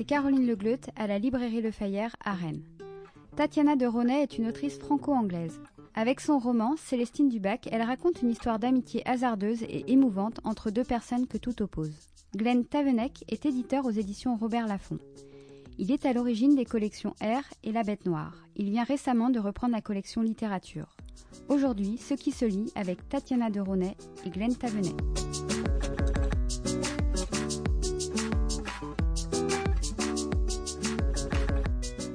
[0.00, 2.62] c'est Caroline Legleut à la librairie Le Fayère à Rennes.
[3.36, 5.60] Tatiana de Ronet est une autrice franco-anglaise.
[5.94, 10.84] Avec son roman Célestine Dubac, elle raconte une histoire d'amitié hasardeuse et émouvante entre deux
[10.84, 11.92] personnes que tout oppose.
[12.34, 15.00] Glenn Tavenec est éditeur aux éditions Robert Laffont.
[15.76, 18.38] Il est à l'origine des collections R et La Bête Noire.
[18.56, 20.96] Il vient récemment de reprendre la collection littérature.
[21.50, 24.94] Aujourd'hui, ce qui se lit avec Tatiana de Ronet et Glenn Tavenec.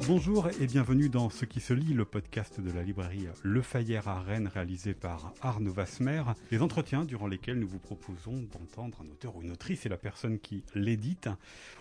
[0.08, 4.08] Bonjour et bienvenue dans Ce qui se lit, le podcast de la librairie Le Fayère
[4.08, 6.22] à Rennes réalisé par Arnaud Vasmer.
[6.52, 9.98] Les entretiens durant lesquels nous vous proposons d'entendre un auteur ou une autrice et la
[9.98, 11.28] personne qui l'édite.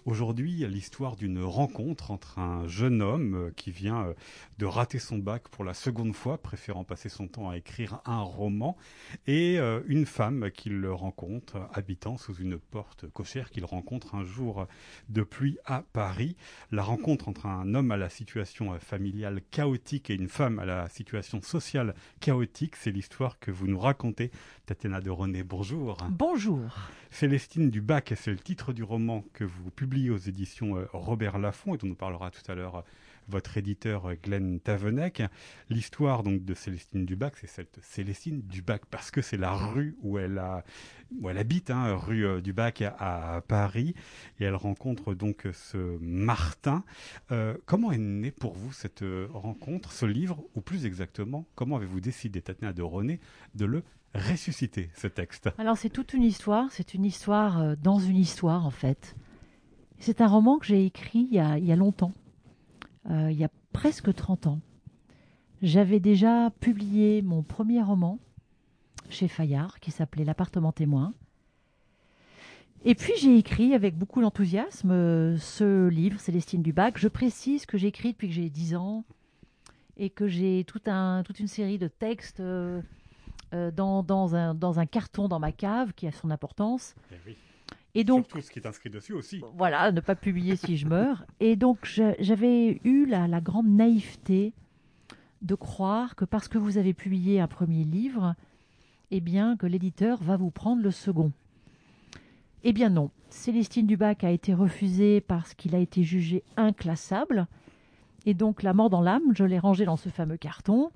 [0.06, 4.14] Aujourd'hui, l'histoire d'une rencontre entre un jeune homme qui vient euh,
[4.56, 8.22] de rater son bac pour la seconde fois, préférant passer son temps à écrire un
[8.22, 8.78] roman,
[9.26, 14.66] et euh, une femme qu'il rencontre habitant sous une porte cochère qu'il rencontre un jour
[15.10, 16.36] de pluie à Paris.
[16.70, 20.64] La rencontre entre un homme à la situation euh, familiale chaotique et une femme à
[20.64, 22.76] la situation sociale chaotique.
[22.76, 24.30] C'est l'histoire que vous nous racontez.
[24.66, 25.98] Tatiana de René, bonjour.
[26.10, 26.60] Bonjour.
[27.10, 31.74] Célestine Dubac, c'est le titre du roman que vous publiez aux éditions euh, Robert Laffont
[31.74, 32.84] et dont on parlera tout à l'heure
[33.28, 35.22] votre éditeur euh, Glenn Tavenec.
[35.70, 40.18] L'histoire donc de Célestine Dubac, c'est cette Célestine Dubac parce que c'est la rue où
[40.18, 40.38] elle
[41.36, 43.94] habite, hein, rue euh, Dubac à, Paris,
[44.40, 46.84] et elle rencontre donc ce Martin.
[47.30, 52.00] Euh, comment est née pour vous cette rencontre, ce livre, ou plus exactement, comment avez-vous
[52.00, 53.20] décidé, Tatiana de René,
[53.54, 53.82] de le
[54.14, 55.50] ressusciter, ce texte?
[55.58, 59.16] Alors c'est toute une histoire, c'est une histoire dans une histoire en fait.
[59.98, 62.12] C'est un roman que j'ai écrit il y a longtemps.
[63.10, 64.60] Euh, il y a presque 30 ans.
[65.62, 68.18] J'avais déjà publié mon premier roman
[69.10, 71.14] chez Fayard qui s'appelait L'appartement témoin.
[72.86, 76.98] Et puis j'ai écrit avec beaucoup d'enthousiasme euh, ce livre, Célestine Dubac.
[76.98, 79.04] Je précise que j'ai écrit depuis que j'ai 10 ans
[79.96, 80.86] et que j'ai toute
[81.38, 82.82] une série de textes euh,
[83.52, 86.94] dans, un, carton dans ma cave qui a son importance.
[87.26, 87.36] Eh.
[87.94, 89.40] Et donc, Surtout ce qui est inscrit dessus aussi.
[89.56, 91.24] Voilà, ne pas publier si je meurs.
[91.38, 91.78] Et donc,
[92.18, 94.52] j'avais eu la, grande naïveté
[95.42, 98.34] de croire que parce que vous avez publié un premier livre,
[99.12, 101.32] eh bien, que l'éditeur va vous prendre le second.
[102.64, 103.10] Eh bien non.
[103.28, 107.46] Célestine Dubac a été refusée parce qu'il a été jugé inclassable.
[108.26, 110.90] Et donc, la mort dans l'âme, je l'ai rangé dans ce fameux carton,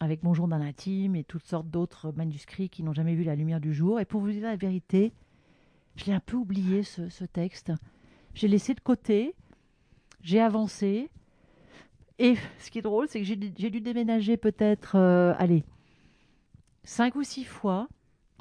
[0.00, 3.60] avec mon journal intime et toutes sortes d'autres manuscrits qui n'ont jamais vu la lumière
[3.60, 4.00] du jour.
[4.00, 5.12] Et pour vous dire la vérité,
[5.96, 7.72] je l'ai un peu oublié, ce, texte.
[8.34, 9.34] J'ai laissé de côté,
[10.22, 11.10] j'ai avancé.
[12.18, 15.64] Et ce qui est drôle, c'est que j'ai dû déménager peut-être, euh, allez,
[16.84, 17.88] cinq ou six fois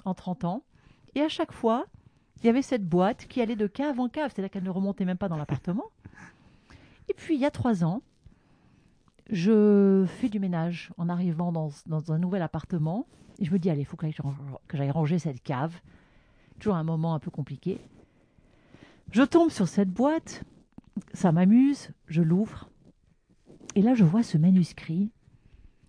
[0.05, 0.63] en 30 ans.
[1.15, 1.85] Et à chaque fois,
[2.41, 5.05] il y avait cette boîte qui allait de cave en cave, c'est-à-dire qu'elle ne remontait
[5.05, 5.85] même pas dans l'appartement.
[7.09, 8.01] Et puis, il y a trois ans,
[9.29, 11.71] je fais du ménage en arrivant dans,
[12.11, 13.07] un nouvel appartement.
[13.39, 14.07] Et je me dis, allez, il faut que
[14.73, 15.79] j'aille ranger cette cave.
[16.59, 17.79] Toujours un moment un peu compliqué.
[19.11, 20.43] Je tombe sur cette boîte,
[21.13, 22.69] ça m'amuse, je l'ouvre.
[23.75, 25.11] Et là, je vois ce manuscrit.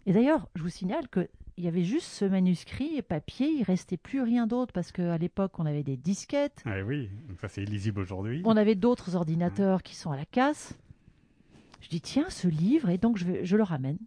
[0.07, 1.29] Et d'ailleurs, je vous signale qu'il
[1.59, 5.59] y avait juste ce manuscrit et papier, il restait plus rien d'autre parce qu'à l'époque,
[5.59, 6.63] on avait des disquettes.
[6.65, 7.11] Ah oui,
[7.41, 8.43] ça c'est illisible aujourd'hui.
[8.45, 10.75] On avait d'autres ordinateurs qui sont à la casse.
[11.81, 13.99] Je dis, tiens, ce livre, et donc je, je le ramène.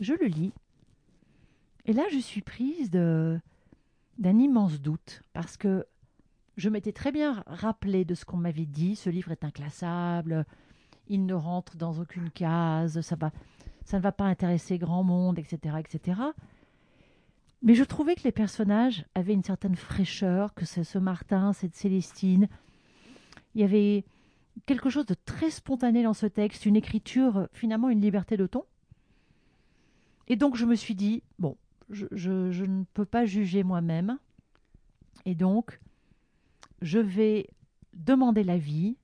[0.00, 0.52] Je le lis.
[1.86, 3.40] Et là, je suis prise de,
[4.18, 5.86] d'un immense doute parce que
[6.56, 8.96] je m'étais très bien rappelé de ce qu'on m'avait dit.
[8.96, 10.44] Ce livre est inclassable,
[11.06, 13.30] il ne rentre dans aucune case, ça, va,
[13.84, 16.20] ça ne va pas intéresser grand monde, etc., etc.
[17.62, 21.74] Mais je trouvais que les personnages avaient une certaine fraîcheur, que c'est ce Martin, cette
[21.74, 22.48] Célestine.
[23.54, 24.04] Il y avait
[24.66, 28.64] quelque chose de très spontané dans ce texte, une écriture, finalement une liberté de ton.
[30.28, 31.56] Et donc je me suis dit, bon,
[31.90, 34.18] je, ne peux pas juger moi-même.
[35.24, 35.80] Et donc,
[36.82, 37.48] je vais
[37.94, 38.96] demander l'avis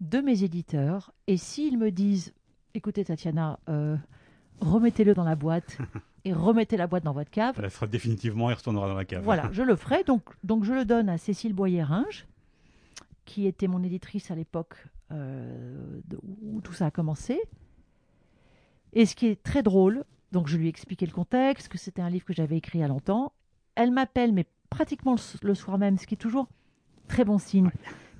[0.00, 1.12] de mes éditeurs.
[1.26, 2.32] Et s'ils me disent,
[2.74, 3.96] écoutez Tatiana, euh,
[4.60, 5.78] remettez-le dans la boîte
[6.24, 7.58] et remettez la boîte dans votre cave.
[7.62, 9.22] Elle sera définitivement, elle retournera dans la cave.
[9.22, 10.04] Voilà, je le ferai.
[10.04, 12.26] Donc, donc je le donne à Cécile Boyer-Ringe,
[13.24, 14.76] qui était mon éditrice à l'époque
[15.10, 16.00] euh,
[16.42, 17.40] où tout ça a commencé.
[18.92, 22.02] Et ce qui est très drôle, donc je lui ai expliqué le contexte, que c'était
[22.02, 23.32] un livre que j'avais écrit à longtemps.
[23.74, 26.48] Elle m'appelle, mais pratiquement le, soir même, ce qui est toujours
[27.06, 27.70] très bon signe.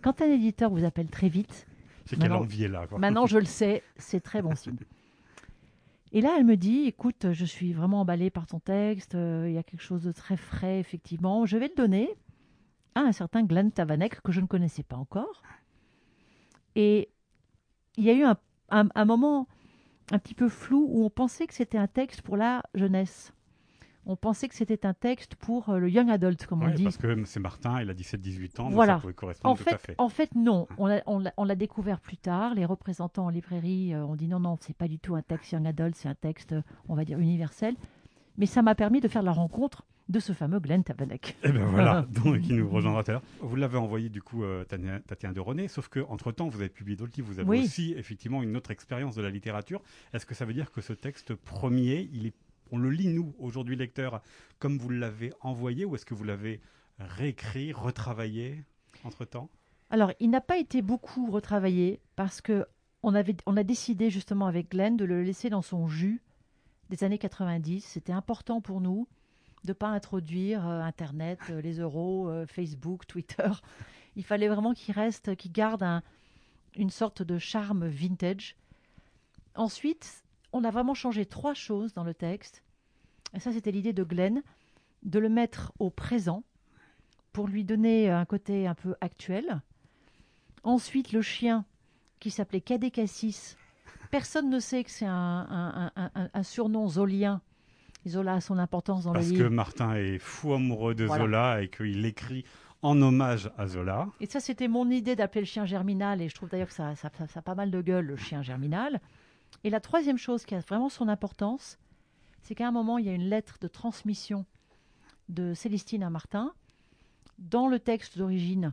[0.03, 1.67] Quand un éditeur vous appelle très vite,
[2.07, 2.87] c'est qu'elle envie est là.
[2.97, 4.77] Maintenant, je le sais, c'est très bon signe.
[6.13, 9.53] Et là, elle me dit, écoute, je suis vraiment emballée par ton texte, euh, il
[9.55, 11.45] y a quelque chose de très frais, effectivement.
[11.45, 12.09] Je vais le donner
[12.95, 15.43] à un certain Glenn Tavanek que je ne connaissais pas encore.
[16.77, 17.11] Et
[17.99, 18.37] il y a eu un,
[18.71, 19.49] un- un moment
[20.13, 23.33] un petit peu flou où on pensait que c'était un texte pour la jeunesse.
[24.07, 26.83] On pensait que c'était un texte pour euh, le young adult, comme on dit.
[26.85, 28.95] parce que c'est Martin, il a 17-18 ans, donc Voilà.
[28.95, 29.95] ça pouvait correspondre En tout fait, à fait.
[29.99, 30.67] en fait, non.
[30.79, 32.55] On l'a on l'a- on l'a découvert plus tard.
[32.55, 35.53] Les représentants en librairie euh, ont dit non, non, c'est pas du tout un texte
[35.53, 37.75] young adult, c'est un texte, euh, on va dire, universel.
[38.39, 41.37] Mais ça m'a permis de faire la rencontre de ce fameux Glenn Tabanek.
[41.45, 43.23] Et ben voilà, donc qui nous rejoindra tout à l'heure.
[43.41, 46.69] Vous l'avez envoyé du coup euh, Tatiana de René, sauf que entre temps vous avez
[46.71, 47.65] publié d'autres livres, vous avez Oui.
[47.65, 49.83] aussi effectivement une autre expérience de la littérature.
[50.13, 52.35] Est-ce que ça veut dire que ce texte premier, il est,
[52.71, 54.23] on le lit nous aujourd'hui lecteurs
[54.59, 56.61] comme vous l'avez envoyé, ou est-ce que vous l'avez
[56.99, 58.65] réécrit, retravaillé
[59.05, 59.51] entre temps
[59.91, 62.67] Alors, il n'a pas été beaucoup retravaillé parce que
[63.03, 66.21] on, avait, on a décidé justement avec Glenn de le laisser dans son jus
[66.91, 67.85] des années 90.
[67.85, 69.07] C'était important pour nous
[69.65, 73.49] de pas introduire euh, Internet, euh, les euros, euh, Facebook, Twitter.
[74.17, 76.03] Il fallait vraiment qu'il reste, qu'il garde un-
[76.77, 78.57] une sorte de charme vintage.
[79.55, 82.63] Ensuite, on a vraiment changé trois choses dans le texte.
[83.35, 84.43] Et ça, c'était l'idée de Glenn,
[85.03, 86.45] de le mettre au présent
[87.33, 89.61] pour lui donner un côté un peu actuel.
[90.65, 91.65] Ensuite, le chien
[92.21, 93.57] qui s'appelait Cadet Cassis.
[94.11, 97.43] Personne ne sait que c'est un- un surnom zolien.
[98.09, 99.51] Zola a son importance dans Parce le que livre.
[99.51, 101.25] Martin est fou amoureux de Voilà.
[101.25, 102.45] Zola et qu'il écrit
[102.83, 104.09] en hommage à Zola.
[104.21, 106.23] Et ça, c'était mon idée d'appeler le chien germinal.
[106.23, 108.17] Et je trouve d'ailleurs que ça, ça- ça- ça a pas mal de gueule, le
[108.17, 109.01] chien germinal.
[109.65, 111.79] Et la troisième chose qui a vraiment son importance,
[112.43, 114.45] c'est qu'à un moment, il y a une lettre de transmission
[115.29, 116.53] de Célestine à Martin.
[117.39, 118.73] Dans le texte d'origine,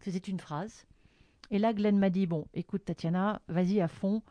[0.00, 0.86] c'était une phrase.
[1.50, 4.22] Et là, Glenn m'a dit, bon, écoute Tatiana, vas-y à fond,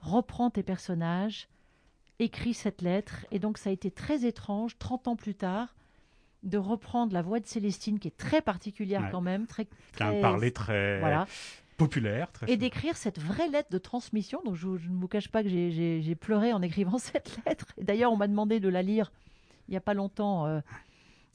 [0.00, 1.48] reprends tes personnages,
[2.18, 3.26] écris cette lettre.
[3.30, 5.74] Et donc, ça a été très étrange, 30 ans plus tard,
[6.42, 9.08] de reprendre la voix de Célestine, qui est très particulière Ouais.
[9.10, 9.66] quand même, très,
[9.96, 11.26] Qui a un très- parler très voilà,
[11.76, 12.30] populaire.
[12.32, 14.40] Très et d'écrire cette vraie lettre de transmission.
[14.44, 17.66] Donc, je, je ne vous cache pas que j'ai- pleuré en écrivant cette lettre.
[17.78, 19.12] Et D'ailleurs, on m'a demandé de la lire
[19.68, 20.60] il n'y a pas longtemps euh,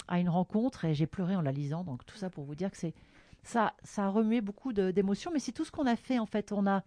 [0.08, 1.84] à une rencontre et j'ai pleuré en la lisant.
[1.84, 2.94] Donc, tout ça pour vous dire que c'est
[3.44, 5.32] ça, ça a remué beaucoup d'émotions.
[5.34, 6.54] Mais c'est tout ce qu'on a fait en fait.
[6.54, 6.84] On a,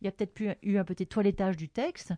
[0.00, 2.14] il y a peut-être eu un petit toilettage du texte,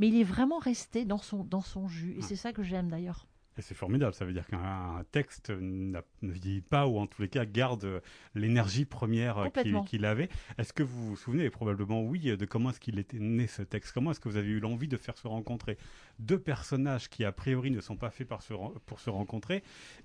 [0.00, 2.16] mais il est vraiment resté dans son dans son jus.
[2.16, 3.26] Et c'est ça que j'aime d'ailleurs.
[3.58, 7.28] Et c'est formidable, ça veut dire qu'un texte ne vieillit pas ou en tous les
[7.28, 8.00] cas garde
[8.34, 9.38] l'énergie première
[9.84, 10.28] qu'il avait.
[10.56, 13.62] Est-ce que vous vous souvenez, et probablement oui, de comment est-ce qu'il était né ce
[13.62, 13.92] texte?
[13.92, 15.76] Comment est-ce que vous avez eu l'envie de faire se rencontrer?
[16.20, 19.62] Deux personnages qui a priori ne sont pas faits par se ren- pour se rencontrer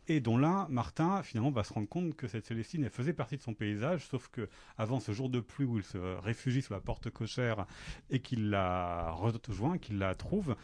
[0.08, 3.38] et dont l'un, Martin, finalement va se rendre compte que cette Célestine, elle faisait partie
[3.38, 6.74] de son paysage, sauf que avant ce jour de pluie où il se réfugie sous
[6.74, 7.68] la porte cochère
[8.10, 10.56] et qu'il la rejoint, qu'il la trouve,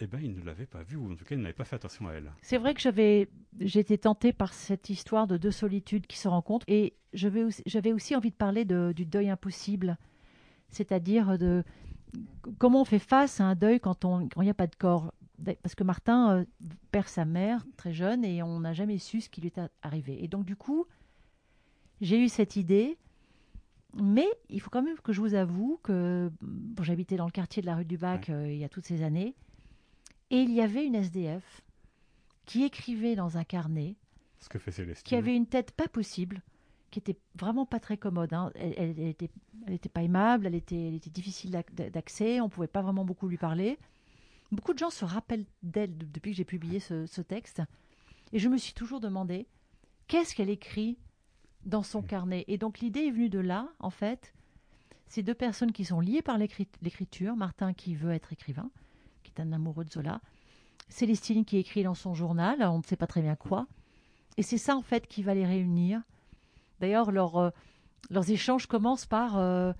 [0.00, 1.76] eh ben, il ne l'avait pas vue, ou en tout cas, il n'avait pas fait
[1.76, 2.32] attention à elle.
[2.42, 6.64] C'est vrai que j'avais, j'étais tentée par cette histoire de deux solitudes qui se rencontrent,
[6.68, 9.98] et j'avais aussi, j'avais aussi envie de parler de- du deuil impossible,
[10.68, 11.64] c'est-à-dire de
[12.58, 14.76] comment on fait face à un deuil quand on- quand il n'y a pas de
[14.76, 15.12] corps.
[15.62, 16.44] Parce que Martin euh,
[16.92, 20.22] perd sa mère très jeune et on n'a jamais su ce qui lui est arrivé.
[20.22, 20.84] Et donc du coup,
[22.02, 22.98] j'ai eu cette idée,
[23.94, 27.62] mais il faut quand même que je vous avoue que bon, j'habitais dans le quartier
[27.62, 29.34] de la rue du Bac euh, il y a toutes ces années,
[30.30, 31.62] et il y avait une SDF
[32.46, 33.96] qui écrivait dans un carnet,
[34.40, 35.06] Ce que fait Célestine.
[35.08, 36.42] qui avait une tête pas possible,
[36.90, 38.32] qui était vraiment pas très commode.
[38.32, 38.50] hein.
[38.56, 39.30] Elle, elle, elle était,
[39.66, 43.04] elle était pas aimable, elle était, elle était difficile d'ac- d'accès, on pouvait pas vraiment
[43.04, 43.78] beaucoup lui parler.
[44.50, 47.62] Beaucoup de gens se rappellent d'elle de- depuis que j'ai publié ce, ce texte,
[48.32, 49.46] et je me suis toujours demandé
[50.08, 50.98] qu'est-ce qu'elle écrit
[51.66, 52.44] dans son carnet?
[52.48, 54.32] Et donc l'idée est venue de là, en fait.
[55.06, 58.70] Ces deux personnes qui sont liées par l'écrit- l'écriture, Martin qui veut être écrivain,
[59.40, 60.20] un amoureux de Zola,
[60.88, 63.66] Célestine qui écrit dans son journal, on ne sait pas très bien quoi.
[64.36, 66.00] Et c'est ça, en fait, qui va les réunir.
[66.80, 67.50] D'ailleurs, leur, euh,
[68.10, 69.72] leurs échanges commencent par euh,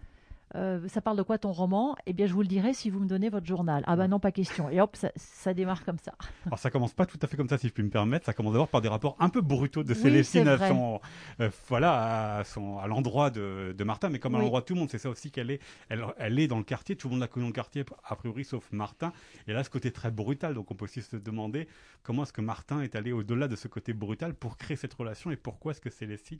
[0.54, 1.96] euh, Ça parle de quoi ton roman?
[2.06, 3.82] Eh bien, je vous le dirai si vous me donnez votre journal.
[3.86, 4.68] Ah, ben non, pas question.
[4.70, 6.12] Et hop, ça, ça démarre comme ça.
[6.46, 8.26] Alors ça commence pas tout à fait comme ça, si je puis me permettre.
[8.26, 11.00] Ça commence d'abord par des rapports un peu brutaux de Célestine à son,
[11.40, 14.42] euh, voilà, à son, à l'endroit de, de Martin, mais comme à Oui.
[14.44, 15.60] l'endroit de tout le monde, c'est ça aussi qu'elle est.
[15.88, 18.16] Elle, elle est dans le quartier, tout le monde la connaît dans le quartier, a
[18.16, 19.12] priori, sauf Martin.
[19.46, 20.54] Et là, ce côté très brutal.
[20.54, 21.68] Donc, on peut aussi se demander
[22.02, 25.30] comment est-ce que Martin est allé au-delà de ce côté brutal pour créer cette relation
[25.30, 26.38] et pourquoi est-ce que Célestine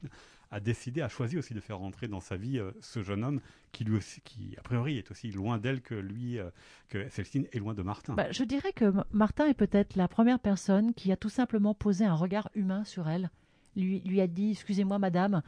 [0.51, 3.41] a décidé, a choisi aussi de faire rentrer dans sa vie euh, ce jeune homme
[3.73, 6.51] qui lui aussi, qui a priori est aussi loin d'elle que lui, euh,
[6.89, 8.15] que Célestine est loin de Martin.
[8.15, 12.05] Bah, je dirais que Martin est peut-être la première personne qui a tout simplement posé
[12.05, 13.31] un regard humain sur elle.
[13.77, 15.43] Lui, lui a dit Excusez-moi, madame,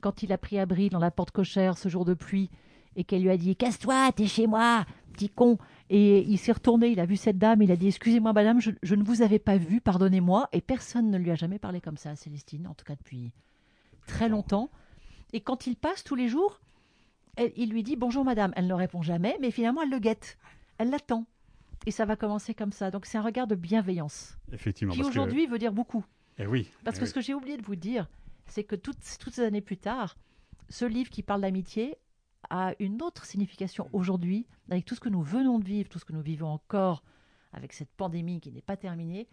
[0.00, 2.50] quand il a pris abri dans la porte cochère ce jour de pluie
[2.96, 5.58] et qu'elle lui a dit Casse-toi, t'es chez moi, petit con.
[5.88, 8.72] Et il s'est retourné, il a vu cette dame, il a dit Excusez-moi, madame, je,
[8.82, 10.48] je ne vous avais pas vu, pardonnez-moi.
[10.52, 13.32] Et personne ne lui a jamais parlé comme ça à Célestine, en tout cas depuis
[14.06, 14.70] très longtemps.
[15.32, 16.60] Et quand il passe tous les jours,
[17.36, 18.52] elle- il lui dit bonjour madame.
[18.56, 20.38] Elle ne répond jamais, mais finalement elle le guette.
[20.78, 21.26] Elle l'attend.
[21.86, 22.90] Et ça va commencer comme ça.
[22.90, 24.92] Donc c'est un regard de bienveillance Effectivement.
[24.94, 26.04] qui que- aujourd'hui veut dire beaucoup.
[26.38, 26.68] Eh oui.
[26.84, 27.08] Parce eh que oui.
[27.10, 28.08] ce que j'ai oublié de vous dire,
[28.46, 30.16] c'est que toutes, toutes ces années plus tard,
[30.68, 31.96] ce livre qui parle d'amitié
[32.50, 36.04] a une autre signification aujourd'hui, avec tout ce que nous venons de vivre, tout ce
[36.04, 37.02] que nous vivons encore
[37.52, 39.28] avec cette pandémie qui n'est pas terminée.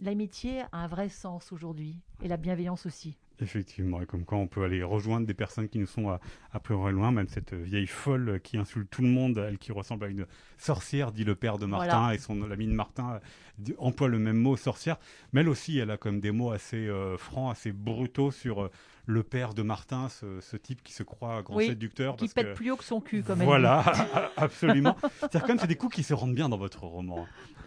[0.00, 3.16] L'amitié a un vrai sens aujourd'hui, et la bienveillance aussi.
[3.40, 6.20] Effectivement, et comme quoi on peut aller rejoindre des personnes qui nous sont à,
[6.54, 10.06] à priori loin, même cette vieille folle qui insulte tout le monde, elle qui ressemble
[10.06, 10.26] à une
[10.56, 12.14] sorcière, dit le père de Martin, Voilà.
[12.14, 13.20] et son l'ami de Martin
[13.68, 14.96] euh, emploie le même mot, sorcière.
[15.34, 18.62] Mais elle aussi, elle a quand même des mots assez euh, francs, assez brutaux sur
[18.64, 18.70] euh,
[19.04, 22.16] le père de Martin, ce, ce type qui se croit grand Oui, séducteur.
[22.16, 23.84] Qui parce pète que- plus haut que son cul, comme elle Voilà,
[24.38, 24.96] absolument.
[25.20, 27.26] C'est-à-dire quand même, c'est des coups qui se rendent bien dans votre roman.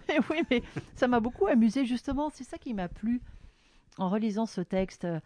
[0.31, 0.63] oui, mais
[0.95, 2.31] ça m'a beaucoup amusé, justement.
[2.33, 3.21] C'est ça qui m'a plu
[3.99, 5.19] en relisant ce texte euh,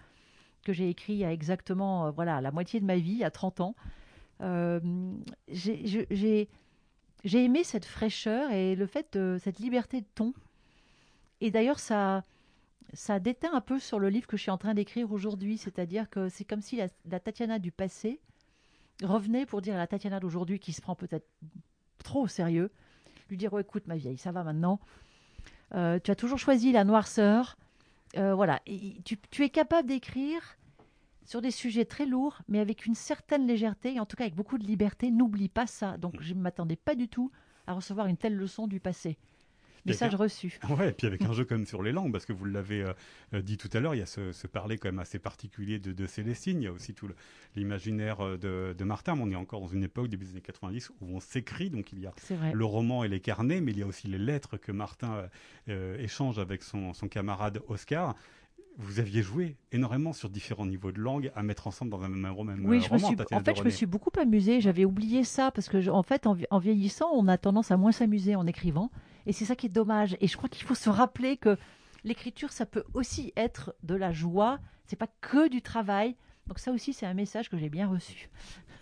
[0.63, 3.75] que j'ai écrit a exactement euh, voilà, la moitié de ma vie, à 30 ans.
[4.41, 4.79] Euh,
[5.47, 6.49] j'ai-
[7.23, 10.33] aimé cette fraîcheur et le fait de cette liberté de ton.
[11.41, 12.23] Et d'ailleurs, ça,
[12.93, 15.57] ça déteint un peu sur le livre que je suis en train d'écrire aujourd'hui.
[15.57, 18.19] C'est-à-dire que c'est comme si la, la Tatiana du passé
[19.03, 21.27] revenait pour dire à la Tatiana d'aujourd'hui, qui se prend peut-être
[22.03, 22.71] trop au sérieux,
[23.29, 24.79] lui dire oh, écoute, ma vieille, ça va maintenant.
[25.73, 27.57] Euh, tu as toujours choisi la noirceur.
[28.17, 28.61] Euh, voilà.
[28.65, 30.57] Et tu, tu es capable d'écrire
[31.25, 34.35] sur des sujets très lourds, mais avec une certaine légèreté, et en tout cas avec
[34.35, 35.11] beaucoup de liberté.
[35.11, 35.97] N'oublie pas ça.
[35.97, 37.31] Donc, je ne m'attendais pas du tout
[37.65, 39.17] à recevoir une telle leçon du passé.
[39.85, 40.59] Message reçu.
[40.69, 42.81] Ouais, et puis avec un jeu quand même sur les langues, parce que vous l'avez
[42.83, 42.93] euh,
[43.33, 45.79] euh, dit tout à l'heure, il y a ce, ce parler quand même assez particulier
[45.79, 47.07] de, de Célestine, il y a aussi tout
[47.55, 50.41] l'imaginaire euh, de, de Martin, mais on est encore dans une époque, début des années
[50.41, 52.13] 90, où on s'écrit, donc il y a
[52.53, 55.27] le roman et les carnets, mais il y a aussi les lettres que Martin
[55.69, 58.15] euh, échange avec son, son camarade Oscar.
[58.77, 62.21] Vous aviez joué énormément sur différents niveaux de langue à mettre ensemble dans un même,
[62.43, 64.61] même Oui, je me roman, suis, Tatiana en fait, je me suis beaucoup amusée.
[64.61, 67.91] J'avais oublié ça parce que, je- en fait, en vieillissant, on a tendance à moins
[67.91, 68.89] s'amuser en écrivant.
[69.25, 70.17] Et c'est ça qui est dommage.
[70.21, 71.57] Et je crois qu'il faut se rappeler que
[72.03, 74.59] l'écriture, ça peut aussi être de la joie.
[74.85, 76.15] C'est pas que du travail.
[76.47, 78.29] Donc ça aussi, c'est un message que j'ai bien reçu.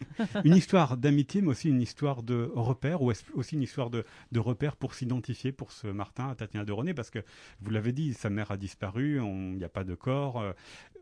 [0.43, 4.39] une histoire d'amitié, mais aussi une histoire de repère, ou aussi une histoire de, de
[4.39, 7.19] repère pour s'identifier pour ce Martin, Tatiana de René, parce que
[7.61, 10.53] vous l'avez dit, sa mère a disparu, il n'y a pas de corps, euh,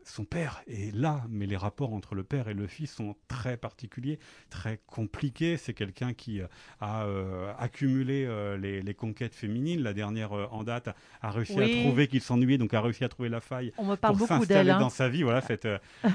[0.04, 3.56] son père est là, mais les rapports entre le père et le fils sont très
[3.56, 5.56] particuliers, très compliqués.
[5.56, 6.46] C'est quelqu'un qui euh,
[6.80, 9.82] a euh, accumulé euh, les, les conquêtes féminines.
[9.82, 10.88] La dernière euh, en date
[11.22, 11.78] a, réussi Oui.
[11.80, 14.26] à trouver qu'il s'ennuyait, donc a réussi à trouver la faille On me parle pour
[14.26, 14.80] s'installer hein.
[14.80, 15.22] dans sa vie.
[15.22, 15.68] Voilà, cette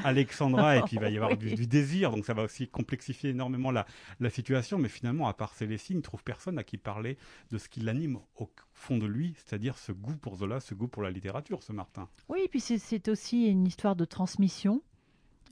[0.04, 1.38] Alexandra, et puis il va y avoir Oui.
[1.38, 3.86] du, du désir, donc ça va aussi complexifier énormément la,
[4.20, 4.78] la situation.
[4.78, 7.18] Mais finalement, à part Célestine, il trouve personne à qui parler
[7.52, 10.88] de ce qui l'anime au fond de lui, c'est-à-dire ce goût pour Zola, ce goût
[10.88, 12.08] pour la littérature, ce Martin.
[12.30, 14.82] Oui, et puis c'est- c'est aussi une histoire de transmission.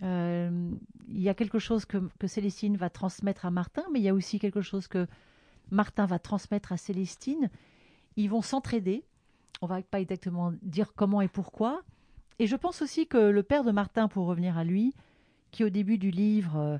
[0.03, 0.71] Euh,
[1.07, 4.09] il y a quelque chose que, que Célestine va transmettre à Martin, mais il y
[4.09, 5.07] a aussi quelque chose que
[5.71, 7.49] Martin va transmettre à Célestine.
[8.17, 9.03] Ils vont s'entraider.
[9.61, 11.81] On va pas exactement dire comment et pourquoi.
[12.39, 14.93] Et je pense aussi que le père de Martin, pour revenir à lui,
[15.51, 16.77] qui au début du livre, euh,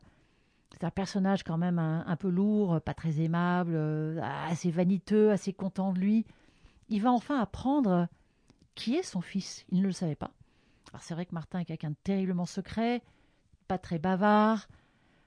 [0.74, 5.54] c'est un personnage quand même un, peu lourd, pas très aimable, euh, assez vaniteux, assez
[5.54, 6.26] content de lui,
[6.90, 8.08] il va enfin apprendre
[8.74, 9.66] qui est son fils.
[9.70, 10.32] Il ne le savait pas.
[10.92, 13.04] Alors c'est vrai que Martin est quelqu'un de terriblement secret,
[13.68, 14.68] pas très bavard,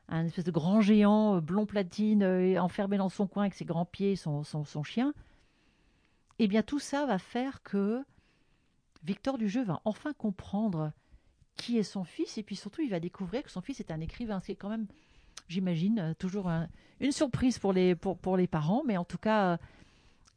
[0.08, 3.64] un espèce de grand géant, euh, blond platine, euh, enfermé dans son coin avec ses
[3.64, 5.14] grands pieds, son, son, chien.
[6.40, 8.04] Eh bien tout ça va faire que
[9.04, 10.92] Victor du jeu va enfin comprendre
[11.54, 14.00] qui est son fils et puis surtout il va découvrir que son fils est un
[14.00, 14.88] écrivain, ce qui est quand même,
[15.48, 16.68] j'imagine, euh, toujours un-
[17.00, 19.56] une surprise pour les, pour, pour les parents, mais en tout cas, euh,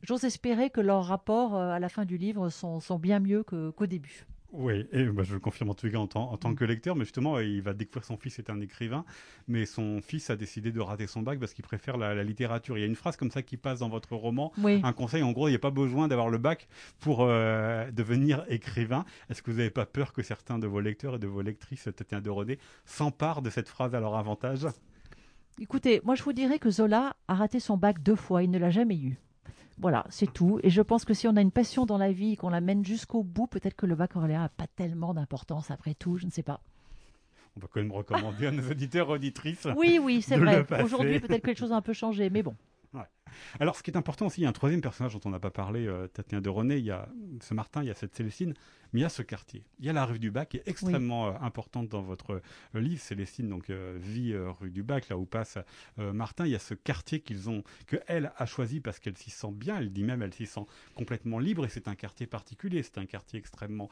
[0.04, 3.44] j'ose espérer que leurs rapports euh, à la fin du livre sont, sont bien mieux
[3.44, 4.26] qu'au début.
[4.52, 6.96] Oui, et bah, je le confirme en tout cas en tant, en tant que lecteur,
[6.96, 9.06] mais justement, il va découvrir son fils est un écrivain,
[9.48, 12.76] mais son fils a décidé de rater son bac parce qu'il préfère la, la littérature.
[12.76, 14.82] Il y a une phrase comme ça qui passe dans votre roman, Oui.
[14.84, 16.68] un conseil, en gros, il n'y a pas besoin d'avoir le bac
[17.00, 19.06] pour euh, devenir écrivain.
[19.30, 21.88] Est-ce que vous n'avez pas peur que certains de vos lecteurs et de vos lectrices,
[21.96, 24.66] Tatiana de René, s'emparent de cette phrase à leur avantage?
[25.62, 28.58] Écoutez, moi je vous dirais que Zola a raté son bac deux fois, il ne
[28.58, 29.18] l'a jamais eu.
[29.78, 30.60] Voilà, c'est tout.
[30.64, 32.62] Et je pense que si on a une passion dans la vie et qu'on la
[32.62, 36.32] mène jusqu'au bout, peut-être que le baccalauréat n'a pas tellement d'importance après tout, je ne
[36.32, 36.62] sais pas.
[37.58, 39.68] On va quand même recommander à nos auditeurs, auditrices.
[39.76, 40.66] Oui, oui, c'est vrai.
[40.82, 42.56] Aujourd'hui, peut-être que les choses ont un peu changé, mais bon.
[43.60, 45.40] Alors, ce qui est important aussi, il y a un troisième personnage dont on n'a
[45.40, 46.78] pas parlé, euh, Tatiana de René.
[46.78, 47.08] Il y a
[47.42, 48.54] ce Martin, il y a cette Célestine,
[48.92, 49.64] mais il y a ce quartier.
[49.80, 52.42] Il y a la rue du Bac qui est extrêmement euh, importante dans votre
[52.76, 53.02] euh, livre.
[53.02, 55.58] Célestine donc vit rue du Bac, là où passe
[55.98, 56.46] Martin.
[56.46, 59.52] Il y a ce quartier qu'ils ont, que elle a choisi parce qu'elle s'y sent
[59.52, 59.78] bien.
[59.78, 60.66] Elle dit même, elle s'y sent
[60.96, 61.66] complètement libre.
[61.66, 62.84] Et c'est un quartier particulier.
[62.84, 63.90] C'est un quartier extrêmement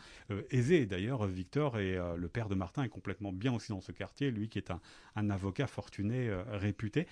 [0.50, 0.86] aisé.
[0.86, 4.32] D'ailleurs, Victor et le père de Martin est complètement bien aussi dans ce quartier.
[4.32, 4.82] Lui qui est un,
[5.16, 7.08] un avocat fortuné réputé.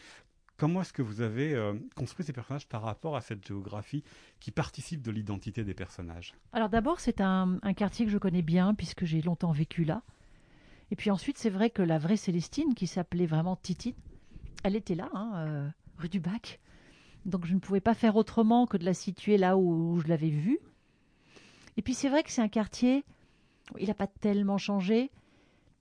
[0.57, 4.03] Comment est-ce que vous avez euh, construit ces personnages par rapport à cette géographie
[4.39, 6.33] qui participe de l'identité des personnages?
[6.53, 10.01] Alors d'abord, c'est un, quartier que je connais bien puisque j'ai longtemps vécu là.
[10.91, 13.95] Et puis ensuite, c'est vrai que la vraie Célestine, qui s'appelait vraiment Titine,
[14.63, 16.61] elle était là, hein, euh, rue du Bac.
[17.25, 20.29] Donc je ne pouvais pas faire autrement que de la situer là où, je l'avais
[20.29, 20.59] vue.
[21.75, 23.03] Et puis c'est vrai que c'est un quartier,
[23.77, 25.11] il n'a pas tellement changé,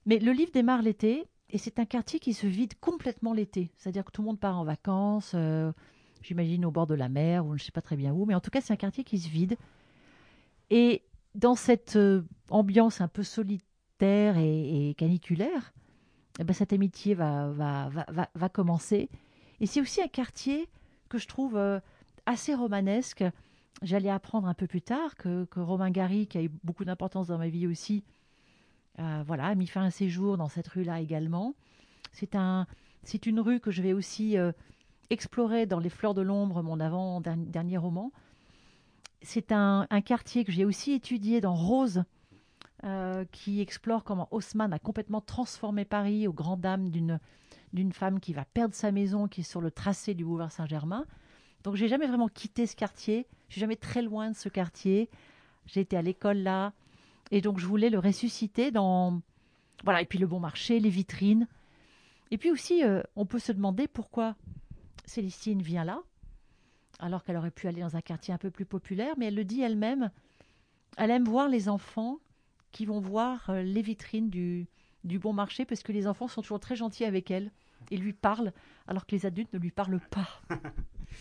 [0.05, 3.71] mais le livre démarre l'été et c'est un quartier qui se vide complètement l'été.
[3.79, 5.71] C'est-à-dire que tout le monde part en vacances, euh,
[6.21, 8.35] j'imagine au bord de la mer, ou je ne sais pas très bien où, mais
[8.35, 9.57] en tout cas, c'est un quartier qui se vide.
[10.71, 11.05] Et
[11.37, 15.73] dans cette euh, ambiance un peu solitaire et, caniculaire,
[16.41, 17.89] eh ben, cette amitié va,
[18.53, 19.09] commencer.
[19.61, 20.69] Et c'est aussi un quartier
[21.09, 21.79] que je trouve euh,
[22.27, 23.23] assez romanesque.
[23.83, 27.29] J'allais apprendre un peu plus tard que, que Romain Gary, qui a eu beaucoup d'importance
[27.29, 28.03] dans ma vie aussi,
[28.99, 31.55] voilà, a mis fin à un séjour dans cette rue-là également.
[32.13, 32.67] C'est un,
[33.05, 34.53] c'est une rue que je vais aussi euh,
[35.11, 38.13] explorer dans Les Fleurs de l'ombre, mon avant-dernier roman.
[39.23, 42.05] C'est un, quartier que j'ai aussi étudié dans Rose,
[42.85, 47.21] euh, qui explore comment Haussmann a complètement transformé Paris aux grandes dames d'une,
[47.73, 51.07] d'une femme qui va perdre sa maison, qui est sur le tracé du boulevard Saint-Germain.
[51.63, 53.27] Donc j'ai jamais vraiment quitté ce quartier.
[53.49, 55.09] Je suis jamais très loin de ce quartier.
[55.67, 56.73] J'ai été à l'école là.
[57.31, 59.21] Et donc, je voulais le ressusciter dans.
[59.85, 61.47] Voilà, et puis le bon marché, les vitrines.
[62.31, 64.35] Et puis aussi, euh, on peut se demander pourquoi
[65.05, 66.01] Célestine vient là,
[66.99, 69.45] alors qu'elle aurait pu aller dans un quartier un peu plus populaire, mais elle le
[69.45, 70.11] dit elle-même.
[70.97, 72.19] Elle aime voir les enfants
[72.73, 74.67] qui vont voir euh, les vitrines du,
[75.05, 77.51] du bon marché, parce que les enfants sont toujours très gentils avec elle
[77.91, 78.53] et lui parlent,
[78.87, 80.29] alors que les adultes ne lui parlent pas.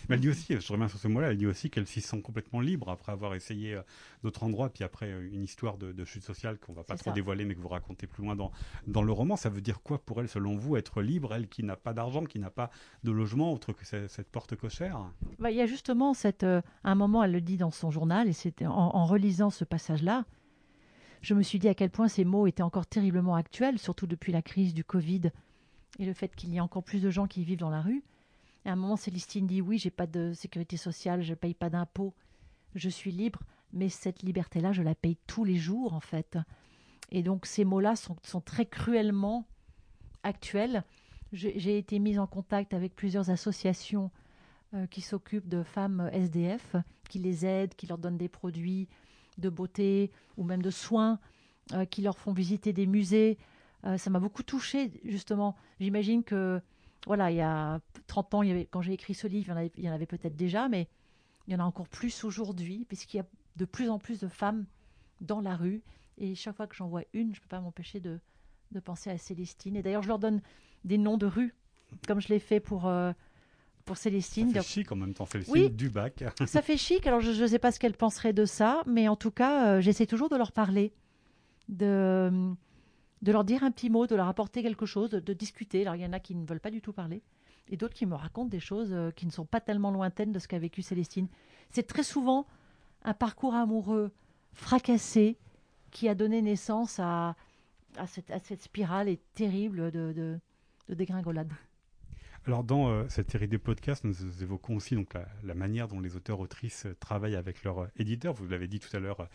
[0.07, 2.21] Mais elle dit aussi, je reviens sur ce mot-là, elle dit aussi qu'elle s'y sent
[2.21, 3.81] complètement libre après avoir essayé euh,
[4.23, 7.45] d'autres endroits, puis après euh, une histoire de, chute sociale qu'on va pas trop dévoiler,
[7.45, 8.51] mais que vous racontez plus loin dans,
[8.87, 9.35] dans le roman.
[9.35, 12.23] Ça veut dire quoi pour elle, selon vous, être libre, elle qui n'a pas d'argent,
[12.25, 12.69] qui n'a pas
[13.03, 14.99] de logement, autre que cette, porte cochère?
[15.39, 18.27] Bah, Il y a justement cette, euh, un moment, elle le dit dans son journal,
[18.27, 20.25] et c'était en, relisant ce passage-là,
[21.21, 24.31] je me suis dit à quel point ces mots étaient encore terriblement actuels, surtout depuis
[24.31, 25.31] la crise du Covid
[25.99, 28.03] et le fait qu'il y ait encore plus de gens qui vivent dans la rue.
[28.65, 31.69] Et à un moment, Célestine dit oui, j'ai pas de sécurité sociale, je paye pas
[31.69, 32.13] d'impôts,
[32.75, 33.39] je suis libre,
[33.73, 36.37] mais cette liberté-là, je la paye tous les jours en fait.
[37.11, 39.45] Et donc ces mots-là sont, très cruellement
[40.23, 40.83] actuels.
[41.31, 44.11] J'ai été mise en contact avec plusieurs associations
[44.73, 46.75] euh, qui s'occupent de femmes SDF,
[47.09, 48.87] qui les aident, qui leur donnent des produits
[49.37, 51.19] de beauté ou même de soins,
[51.73, 53.37] euh, qui leur font visiter des musées.
[53.85, 55.55] Euh, ça m'a beaucoup touchée, justement.
[55.79, 56.61] J'imagine que
[57.05, 59.83] voilà, il y a 30 ans, il y avait, quand j'ai écrit ce livre, il
[59.83, 60.87] y en avait, peut-être déjà, mais
[61.47, 63.25] il y en a encore plus aujourd'hui, puisqu'il y a
[63.57, 64.65] de plus en plus de femmes
[65.21, 65.81] dans la rue.
[66.17, 68.19] Et chaque fois que j'en vois une, je ne peux pas m'empêcher de,
[68.71, 69.75] de, penser à Célestine.
[69.75, 70.41] Et d'ailleurs, je leur donne
[70.85, 71.53] des noms de rues,
[72.07, 73.11] comme je l'ai fait pour, euh,
[73.83, 74.53] pour Célestine.
[74.53, 76.23] Ça fait chic en même temps, Célestine, du bac.
[76.45, 77.05] ça fait chic.
[77.07, 79.81] Alors, je ne sais pas ce qu'elles penseraient de ça, mais en tout cas, euh,
[79.81, 80.93] j'essaie toujours de leur parler.
[81.69, 82.53] De
[83.23, 85.81] de leur dire un petit mot, de leur apporter quelque chose, de, discuter.
[85.81, 87.23] Alors il y en a qui ne veulent pas du tout parler,
[87.69, 90.39] et d'autres qui me racontent des choses euh, qui ne sont pas tellement lointaines de
[90.39, 91.27] ce qu'a vécu Célestine.
[91.71, 92.45] C'est très souvent
[93.03, 94.11] un parcours amoureux
[94.51, 95.37] fracassé
[95.89, 97.35] qui a donné naissance à,
[97.97, 100.39] à, cette, spirale terrible de
[100.89, 101.51] dégringolade.
[102.45, 105.13] Alors dans euh, cette série des podcasts, nous évoquons aussi donc
[105.45, 108.33] la, manière dont les auteurs-autrices euh, travaillent avec leur euh, éditeur.
[108.33, 109.29] Vous l'avez dit tout à l'heure,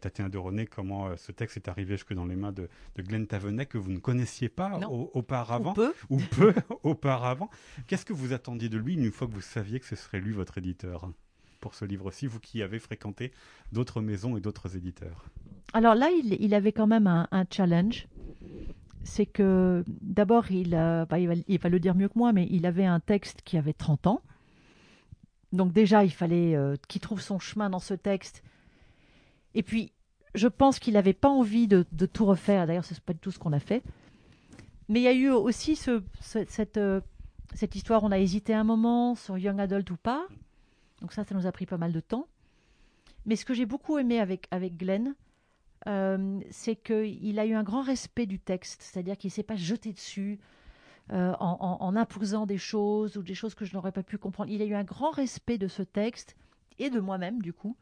[0.00, 3.26] Tatiana de René, comment ce texte est arrivé jusque dans les mains de, de Glenn
[3.26, 4.80] Tavenet que vous ne connaissiez pas
[5.12, 5.70] auparavant.
[5.70, 5.92] Ou peu.
[6.08, 7.50] Ou peu auparavant.
[7.86, 10.32] Qu'est-ce que vous attendiez de lui une fois que vous saviez que ce serait lui
[10.32, 11.08] votre éditeur
[11.60, 13.32] pour ce livre-ci, vous qui avez fréquenté
[13.70, 15.26] d'autres maisons et d'autres éditeurs?
[15.72, 18.08] Alors là, il, avait quand même un challenge
[19.02, 22.84] c'est que d'abord, il, bah, il, va, le dire mieux que moi, mais il avait
[22.84, 24.20] un texte qui avait 30 ans.
[25.52, 28.42] Donc déjà, il fallait euh, qu'il trouve son chemin dans ce texte.
[29.54, 29.92] Et puis,
[30.34, 32.66] je pense qu'il n'avait pas envie de, tout refaire.
[32.66, 33.82] D'ailleurs, ce n'est pas du tout ce qu'on a fait.
[34.88, 37.00] Mais il y a eu aussi ce, cette, euh,
[37.54, 40.26] cette histoire, on a hésité un moment sur Young Adult ou pas.
[41.00, 42.26] Donc ça, ça nous a pris pas mal de temps.
[43.26, 45.14] Mais ce que j'ai beaucoup aimé avec, avec Glenn,
[45.86, 49.56] euh, c'est qu'il a eu un grand respect du texte, c'est-à-dire qu'il ne s'est pas
[49.56, 50.38] jeté dessus.
[51.12, 54.48] euh, en, imposant des choses ou des choses que je n'aurais pas pu comprendre.
[54.48, 56.36] Il a eu un grand respect de ce texte
[56.78, 57.76] et de moi-même, du coup.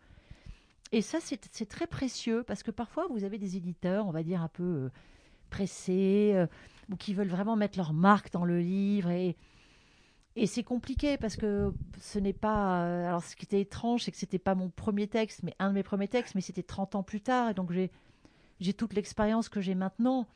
[0.92, 4.40] Et ça, c'est très précieux parce que parfois, vous avez des éditeurs, on va dire,
[4.40, 4.90] un peu euh,
[5.50, 6.46] pressés
[6.90, 9.10] ou qui veulent vraiment mettre leur marque dans le livre.
[9.10, 9.36] Et,
[10.38, 13.06] et c'est compliqué parce que ce n'est pas.
[13.06, 15.74] alors, ce qui était étrange, c'est que c'était pas mon premier texte, mais un de
[15.74, 17.50] mes premiers textes, mais c'était 30 ans plus tard.
[17.50, 20.26] Et donc, j'ai toute l'expérience que j'ai maintenant.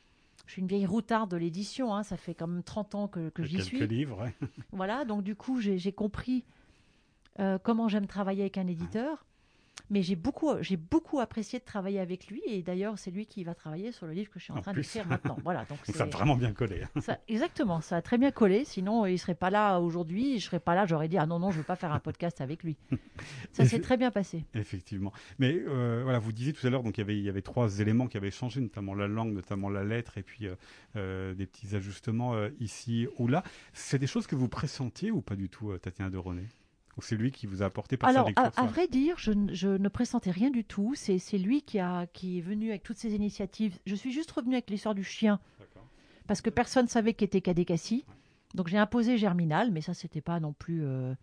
[0.46, 3.28] Je suis une vieille routarde de l'édition, hein, ça fait quand même 30 ans que,
[3.28, 3.78] que j'y suis.
[3.78, 4.28] Quelques livres,
[4.72, 6.44] Voilà, donc du coup, j'ai compris
[7.38, 9.24] euh, comment j'aime travailler avec un éditeur.
[9.90, 13.44] Mais j'ai beaucoup, j'ai beaucoup apprécié de travailler avec lui et d'ailleurs c'est lui qui
[13.44, 15.36] va travailler sur le livre que je suis en, train d'écrire maintenant.
[15.44, 16.82] Voilà, donc, ça a vraiment bien collé.
[17.00, 18.64] Ça, exactement, ça a très bien collé.
[18.64, 21.50] Sinon il serait pas là aujourd'hui, je serais pas là, j'aurais dit ah non non
[21.50, 22.76] je veux pas faire un podcast avec lui.
[23.52, 24.44] Ça s'est très bien passé.
[24.54, 25.12] Effectivement.
[25.38, 27.42] Mais euh, voilà, vous disiez tout à l'heure donc il y avait il y avait
[27.42, 30.48] trois éléments qui avaient changé, notamment la langue, notamment la lettre et puis
[30.96, 33.42] euh, des petits ajustements ici ou là.
[33.74, 36.46] C'est des choses que vous pressentiez ou pas du tout, Tatiana de René
[36.98, 39.88] ou c'est lui qui vous a apporté par Alors, sa à, vrai dire, je, ne
[39.88, 40.94] pressentais rien du tout.
[40.94, 43.78] C'est lui qui, a, qui est venu avec toutes ces initiatives.
[43.86, 45.40] Je suis juste revenu avec l'histoire du chien.
[46.26, 48.04] Parce que personne ne savait qu'était Kadekassi.
[48.54, 51.14] Donc j'ai imposé Germinal, mais ça, c'était pas non plus euh,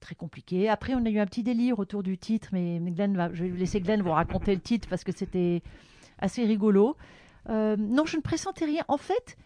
[0.00, 0.68] très compliqué.
[0.70, 3.50] Après, on a eu un petit délire autour du titre, mais Glenn va, je vais
[3.50, 5.62] laisser Glenn vous raconter le titre parce que c'était
[6.18, 6.96] assez rigolo.
[7.50, 8.84] Euh, non, je ne pressentais rien.
[8.88, 9.36] En fait,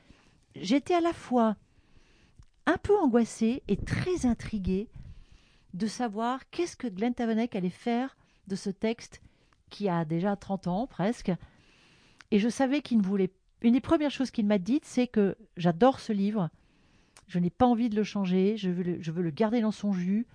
[0.55, 1.57] j'étais à la fois
[2.67, 4.89] un peu angoissée et très intriguée
[5.75, 9.21] de savoir qu'est-ce que Glenn Tavenek allait faire de ce texte
[9.69, 11.33] qui a déjà 30 ans presque.
[12.31, 13.31] Et je savais qu'il ne voulait.
[13.63, 16.49] Une des premières choses qu'il m'a dites, c'est que j'adore ce livre,
[17.27, 19.71] je n'ai pas envie de le changer, je veux le, je veux le garder dans
[19.71, 20.27] son jus,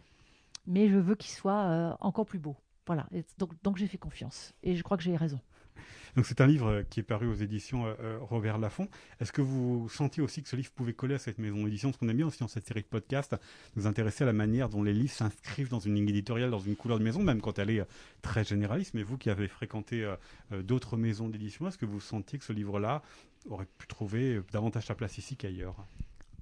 [0.67, 2.55] mais je veux qu'il soit euh, encore plus beau.
[2.85, 3.07] Voilà.
[3.39, 4.53] donc, donc j'ai fait confiance.
[4.61, 5.39] Et je crois que j'ai raison.
[6.15, 8.87] Donc c'est un livre euh, qui est paru aux éditions euh, euh, Robert Laffont.
[9.19, 11.91] Est-ce que vous sentiez aussi que ce livre pouvait coller à cette maison d'édition?
[11.91, 13.35] Ce qu'on aime bien aussi dans cette série de podcasts,
[13.75, 16.75] nous intéresser à la manière dont les livres s'inscrivent dans une ligne éditoriale, dans une
[16.75, 17.85] couleur de maison, même quand elle est
[18.21, 18.93] très généraliste.
[18.93, 20.09] Mais vous qui avez fréquenté
[20.51, 23.01] d'autres maisons d'édition, est-ce que vous sentiez que ce livre-là
[23.49, 25.75] aurait pu trouver davantage sa place ici qu'ailleurs?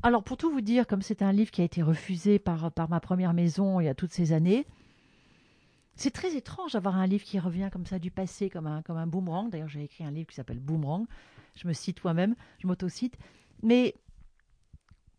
[0.04, 2.90] Alors pour tout vous dire, comme c'est un livre qui a été refusé par, par
[2.90, 4.66] ma première maison il y a toutes ces années,
[5.96, 8.98] c'est très étrange d'avoir un livre qui revient comme ça du passé, comme un, comme
[8.98, 9.50] un boomerang.
[9.50, 11.06] D'ailleurs, j'ai écrit un livre qui s'appelle Boomerang.
[11.56, 13.16] Je me cite moi-même, je m'auto-cite.
[13.62, 13.96] Mais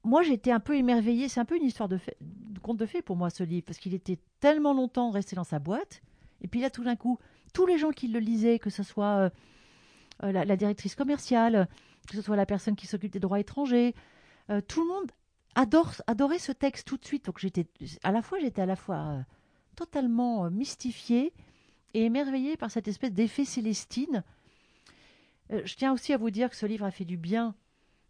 [0.02, 1.28] moi, j'étais un peu émerveillée.
[1.28, 1.98] C'est un peu une histoire de,
[2.62, 5.60] conte de fées pour moi, ce livre, parce qu'il était tellement longtemps resté dans sa
[5.60, 6.02] boîte.
[6.40, 7.18] Et puis là, tout d'un coup,
[7.52, 9.30] tous les gens qui le lisaient, que ce soit euh,
[10.24, 11.68] euh, la, directrice commerciale,
[12.08, 13.94] que ce soit la personne qui s'occupe des droits étrangers,
[14.50, 15.12] euh, tout le monde
[16.06, 17.26] adorait ce texte tout de suite.
[17.26, 17.66] Donc j'étais
[18.02, 19.24] à la fois, j'étais à la fois
[19.74, 21.32] totalement euh, mystifiée
[21.94, 24.24] et émerveillée par cette espèce d'effet célestine.
[25.52, 27.54] Euh, je tiens aussi à vous dire que ce livre a fait du bien,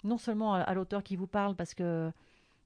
[0.05, 2.11] non seulement à, l'auteur qui vous parle, parce que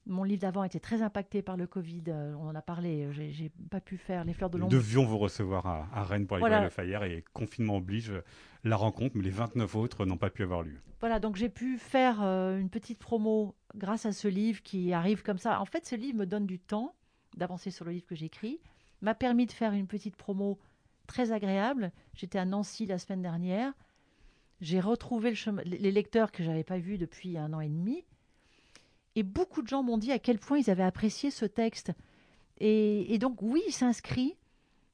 [0.06, 2.04] mon livre d'avant était très impacté par le Covid.
[2.08, 3.08] Euh, on en a parlé.
[3.12, 4.72] J'ai pas pu faire les fleurs de l'ombre.
[4.72, 6.62] Nous devions vous recevoir à, Rennes pour aller voilà.
[6.62, 8.12] le Fayère et confinement oblige
[8.64, 10.80] la rencontre, mais les 29 autres n'ont pas pu avoir lieu.
[11.00, 15.38] Voilà, donc j'ai pu faire une petite promo grâce à ce livre qui arrive comme
[15.38, 15.60] ça.
[15.60, 16.94] En fait, ce livre me donne du temps
[17.36, 18.60] d'avancer sur le livre que j'écris
[19.02, 20.58] m'a permis de faire une petite promo
[21.06, 21.92] très agréable.
[22.14, 23.72] J'étais à Nancy la semaine dernière.
[24.60, 28.04] J'ai retrouvé le les lecteurs que j'avais pas vus depuis un an et demi.
[29.14, 31.92] Et beaucoup de gens m'ont dit à quel point ils avaient apprécié ce texte.
[32.60, 34.36] Et, donc, oui, il s'inscrit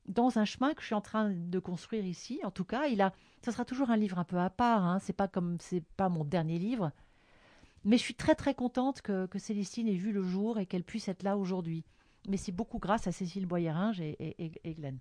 [0.07, 2.41] dans un chemin que je suis en train de construire ici.
[2.45, 3.13] En tout cas, il a,
[3.43, 4.85] ça sera toujours un livre un peu à part.
[4.85, 4.99] Hein.
[5.01, 6.93] C'est pas comme, c'est pas mon dernier livre.
[7.85, 10.85] Mais je suis très très contente que, que Célestine ait vu le jour et qu'elle
[10.85, 11.85] puisse être là aujourd'hui
[12.29, 14.99] mais c'est beaucoup grâce à Cécile Boyeringe et, et, et Glenn.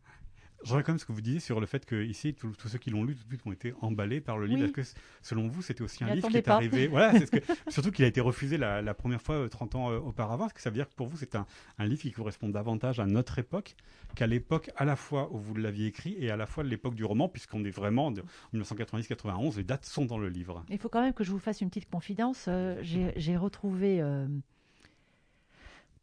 [0.64, 2.90] Je quand même ce que vous disiez sur le fait que ici tous ceux qui
[2.90, 4.64] l'ont lu tout de suite ont été emballés par le livre.
[4.64, 6.88] Est-ce que selon vous c'était aussi un livre qui est arrivé?
[6.88, 9.92] Voilà, c'est ce que, surtout qu'il a été refusé la, première fois 30 euh, ans
[9.92, 10.46] euh, auparavant.
[10.46, 11.46] Est-ce que ça veut dire que pour vous c'est un,
[11.80, 13.76] un, livre qui correspond davantage à notre époque
[14.16, 17.04] qu'à l'époque à la fois où vous l'aviez écrit et à la fois l'époque du
[17.04, 18.14] roman, puisqu'on est vraiment en
[18.54, 20.64] 1990-91, les dates sont dans le livre?
[20.70, 22.46] Il faut quand même que je vous fasse une petite confidence.
[22.48, 24.02] Euh, j'ai retrouvé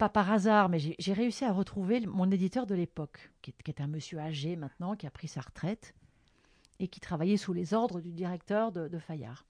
[0.00, 3.86] pas par hasard, mais j'ai réussi à retrouver mon éditeur de l'époque, qui, est un
[3.86, 5.94] monsieur âgé maintenant, qui a pris sa retraite
[6.78, 9.44] et qui travaillait sous les ordres du directeur de, Fayard.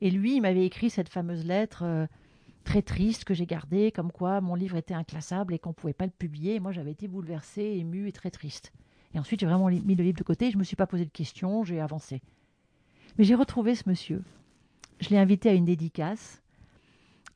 [0.00, 2.06] Et lui, il m'avait écrit cette fameuse lettre euh,
[2.64, 5.94] très triste que j'ai gardée, comme quoi mon livre était inclassable et qu'on ne pouvait
[5.94, 6.56] pas le publier.
[6.56, 8.70] Et moi, j'avais été bouleversée, émue et très triste.
[9.14, 11.06] Et ensuite, j'ai vraiment mis le livre de côté, je ne me suis pas posé
[11.06, 12.20] de questions, j'ai avancé.
[13.16, 14.22] Mais j'ai retrouvé ce monsieur.
[15.00, 16.42] Je l'ai invité à une dédicace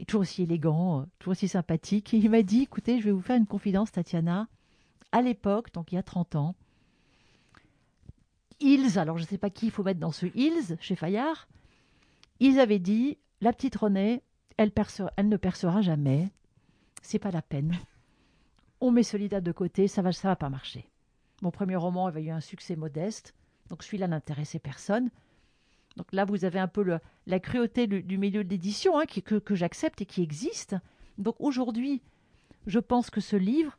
[0.06, 2.12] toujours aussi élégant, euh, toujours aussi sympathique.
[2.12, 4.48] Il m'a dit, écoutez, je vais vous faire une confidence, Tatiana.
[5.12, 6.54] À l'époque, donc il y a 30 ans,
[8.60, 11.48] ils, alors je ne sais pas qui il faut mettre dans ce ils chez Fayard,
[12.40, 14.22] ils avaient dit, la petite Renée
[14.58, 14.72] elle,
[15.28, 16.28] ne percera jamais.
[17.00, 17.78] C'est pas la peine.
[18.80, 20.88] On met Solida de côté, ça va, va pas marcher.
[21.42, 23.34] Mon premier roman avait eu un succès modeste,
[23.68, 25.10] donc celui-là n'intéressait personne.
[25.96, 29.54] Donc là, vous avez un peu la cruauté du, milieu de l'édition hein, que, que
[29.54, 30.76] j'accepte et qui existe.
[31.18, 32.02] Donc aujourd'hui,
[32.66, 33.76] je pense que ce livre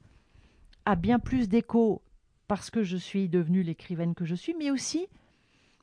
[0.85, 2.01] a bien plus d'écho
[2.47, 5.07] parce que je suis devenue l'écrivaine que je suis, mais aussi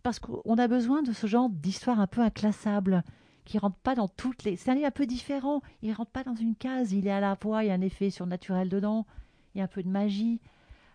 [0.03, 3.03] parce qu'on a besoin de ce genre d'histoire un peu inclassable,
[3.45, 4.57] qui rentre pas dans toutes les.
[4.57, 5.63] C'est un livre un peu différent.
[5.83, 6.93] Il rentre pas dans une case.
[6.93, 9.07] Il est à la fois, il y a un effet surnaturel dedans,
[9.55, 10.41] il y a un peu de magie.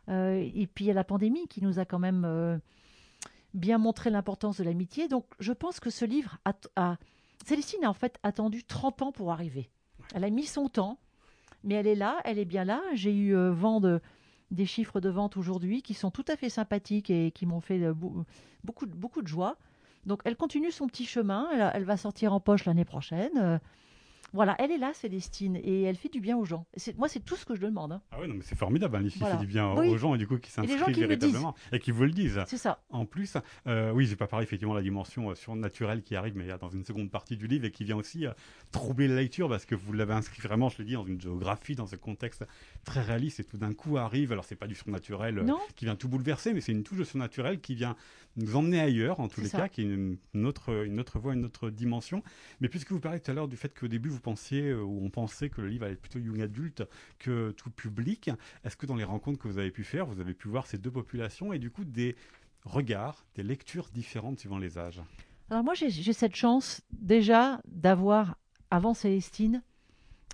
[0.09, 2.57] Euh, et puis il y a la pandémie qui nous a quand même euh,
[3.53, 5.07] bien montré l'importance de l'amitié.
[5.07, 6.37] Donc je pense que ce livre
[6.75, 6.97] a,
[7.45, 9.69] Célestine a en fait attendu 30 ans pour arriver.
[10.13, 10.99] Elle a mis son temps,
[11.63, 12.81] mais elle est là, elle est bien là.
[12.93, 14.01] J'ai eu euh, vent de,
[14.51, 17.79] des chiffres de vente aujourd'hui qui sont tout à fait sympathiques et qui m'ont fait
[18.63, 19.57] beaucoup, beaucoup de joie.
[20.05, 23.59] Donc elle continue son petit chemin, elle, va sortir en poche l'année prochaine.
[24.31, 26.65] Euh, voilà, elle est là, Célestine, et elle fait du bien aux gens.
[26.97, 27.91] Moi, c'est tout ce que je demande.
[27.91, 28.01] Hein.
[28.11, 30.37] Ah oui, non, mais c'est formidable, hein, fait du bien aux gens et du coup
[30.37, 32.41] qui s'inscrivent véritablement et qui vous le disent.
[32.47, 32.81] C'est ça.
[32.89, 36.35] En plus, euh, oui, j'ai pas parlé effectivement de la dimension euh, surnaturelle qui arrive,
[36.37, 38.31] mais dans une seconde partie du livre et qui vient aussi euh,
[38.71, 41.75] troubler la lecture parce que vous l'avez inscrit vraiment, je le dis, dans une géographie,
[41.75, 42.45] dans un contexte
[42.85, 44.31] très réaliste et tout d'un coup arrive.
[44.31, 47.59] Alors c'est pas du surnaturel qui vient tout bouleverser, mais c'est une touche de surnaturel
[47.59, 47.95] qui vient
[48.37, 51.43] nous emmener ailleurs, en tous les cas, qui est une, autre, une autre voie, une
[51.43, 52.23] autre dimension.
[52.61, 55.49] Mais puisque vous parlez tout à l'heure du fait qu'au début vous pensiez on pensait
[55.49, 56.83] que le livre allait être plutôt young adulte
[57.19, 58.29] que tout public.
[58.63, 60.77] Est-ce que dans les rencontres que vous avez pu faire, vous avez pu voir ces
[60.77, 62.15] deux populations et du coup des
[62.63, 65.01] regards, des lectures différentes suivant les âges?
[65.49, 68.37] Alors moi j'ai cette chance déjà d'avoir,
[68.69, 69.61] avant Célestine,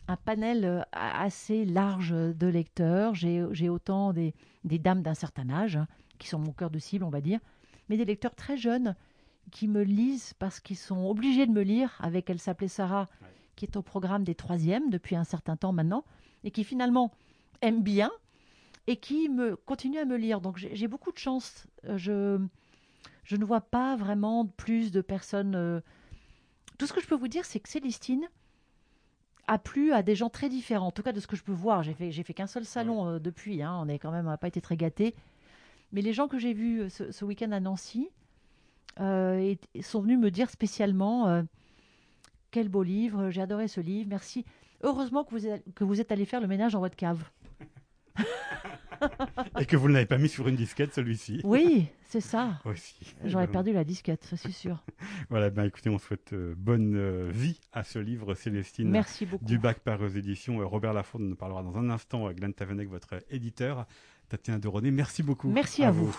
[0.08, 3.16] un panel euh, assez large de lecteurs.
[3.16, 7.10] J'ai autant des, dames d'un certain âge, hein, qui sont mon cœur de cible, on
[7.10, 7.40] va dire,
[7.90, 8.96] mais des lecteurs très jeunes
[9.52, 11.98] qui me lisent parce qu'ils sont obligés de me lire.
[12.00, 13.08] Avec Elle s'appelait Sarah,
[13.58, 16.06] qui est au programme des troisièmes depuis un certain temps maintenant,
[16.46, 17.12] et qui finalement
[17.62, 18.12] aime bien
[18.88, 20.40] et qui me continue à me lire.
[20.42, 21.68] Donc j'ai beaucoup de chance.
[21.86, 22.40] Euh, je,
[23.26, 25.56] je ne vois pas vraiment plus de personnes.
[25.56, 25.82] Euh,
[26.78, 28.28] tout ce que je peux vous dire, c'est que Célestine
[29.48, 30.88] a plu à des gens très différents.
[30.88, 31.84] En tout cas, de ce que je peux voir.
[31.84, 33.62] J'ai fait, j'ai fait qu'un seul salon euh, depuis.
[33.62, 33.78] Hein.
[33.82, 35.16] On est quand même, pas été très gâtés.
[35.92, 38.10] Mais les gens que j'ai vus ce, week-end à Nancy
[38.98, 41.44] sont venus me dire spécialement
[42.58, 44.44] quel beau livre, j'ai adoré ce livre, merci.
[44.82, 47.24] Heureusement que vous êtes, que vous êtes allé faire le ménage dans votre cave.
[49.60, 51.42] Et que vous ne l'avez pas mis sur une disquette, celui-ci.
[51.44, 52.60] Oui, c'est ça.
[53.24, 54.84] J'aurais perdu la disquette, ça c'est sûr.
[55.30, 58.90] voilà, ben écoutez, on souhaite euh, bonne euh, vie à ce livre, Célestine.
[58.90, 59.46] Merci beaucoup.
[59.46, 60.60] Du bac par aux éditions.
[60.60, 62.32] Euh, Robert Lafonde nous parlera dans un instant.
[62.32, 63.86] Glenn Tavenec, votre éditeur.
[64.30, 65.50] Tatiana René, merci beaucoup.
[65.50, 66.12] Merci à, vous.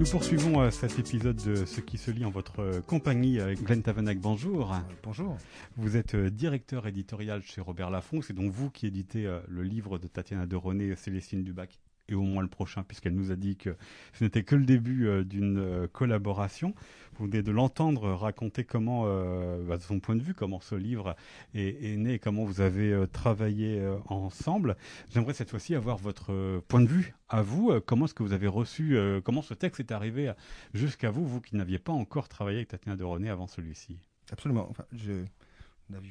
[0.00, 3.38] Nous poursuivons euh, cet épisode de Ce qui se lit en votre euh, compagnie.
[3.38, 4.72] avec Glenn Tavenac, bonjour.
[4.72, 5.36] Euh, bonjour.
[5.76, 8.22] Vous êtes directeur éditorial chez Robert Laffont.
[8.22, 11.78] C'est donc vous qui éditez le livre de Tatiana de René, Célestine Dubac
[12.10, 13.76] et au moins le prochain, puisqu'elle nous a dit que
[14.12, 16.74] ce n'était que le début euh, d'une euh, collaboration.
[17.14, 20.74] Vous venez de l'entendre raconter comment, euh, bah, de son point de vue, comment ce
[20.74, 21.16] livre
[21.54, 24.76] est, né et comment vous avez travaillé ensemble.
[25.10, 27.78] J'aimerais cette fois-ci avoir votre point de vue à vous.
[27.84, 30.32] comment est-ce que vous avez reçu, comment ce texte est arrivé
[30.72, 33.98] jusqu'à vous, vous qui n'aviez pas encore travaillé avec Tatiana de René avant celui-ci?
[34.32, 34.66] Absolument.
[34.70, 35.24] Enfin, je,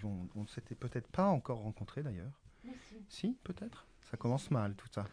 [0.06, 2.40] on ne s'était peut-être pas encore rencontrés d'ailleurs.
[3.08, 3.89] Si, peut-être.
[4.10, 5.06] Ça commence mal tout ça.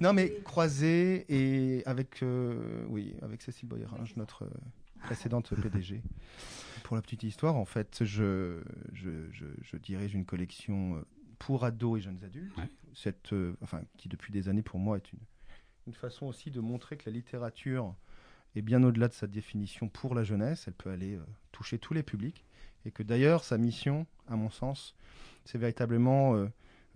[0.00, 4.50] non mais croisé et avec euh, oui avec Cécile Boyerange, notre euh,
[5.04, 6.02] précédente PDG.
[6.84, 8.60] Pour la petite histoire, en fait, je,
[8.92, 11.06] je, je, dirige une collection euh,
[11.38, 12.54] pour ados et jeunes adultes,
[12.94, 15.20] cette, enfin, qui depuis des années pour moi est une,
[15.86, 17.94] une façon aussi de montrer que la littérature
[18.54, 21.18] est bien au-delà de sa définition pour la jeunesse, elle peut aller
[21.50, 22.44] toucher tous les publics,
[22.84, 24.94] et que d'ailleurs sa mission, à mon sens,
[25.44, 26.46] c'est véritablement euh,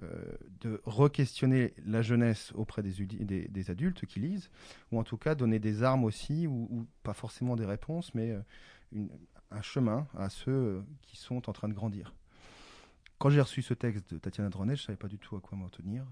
[0.02, 4.50] euh, de re-questionner la jeunesse auprès des, adultes qui lisent,
[4.92, 9.06] ou en tout cas donner des armes aussi, ou, pas forcément des réponses, mais euh,
[9.50, 12.14] un chemin à ceux qui sont en train de grandir.
[13.18, 15.40] Quand j'ai reçu ce texte de Tatiana Dronet, je ne savais pas du tout à
[15.40, 16.04] quoi m'en tenir,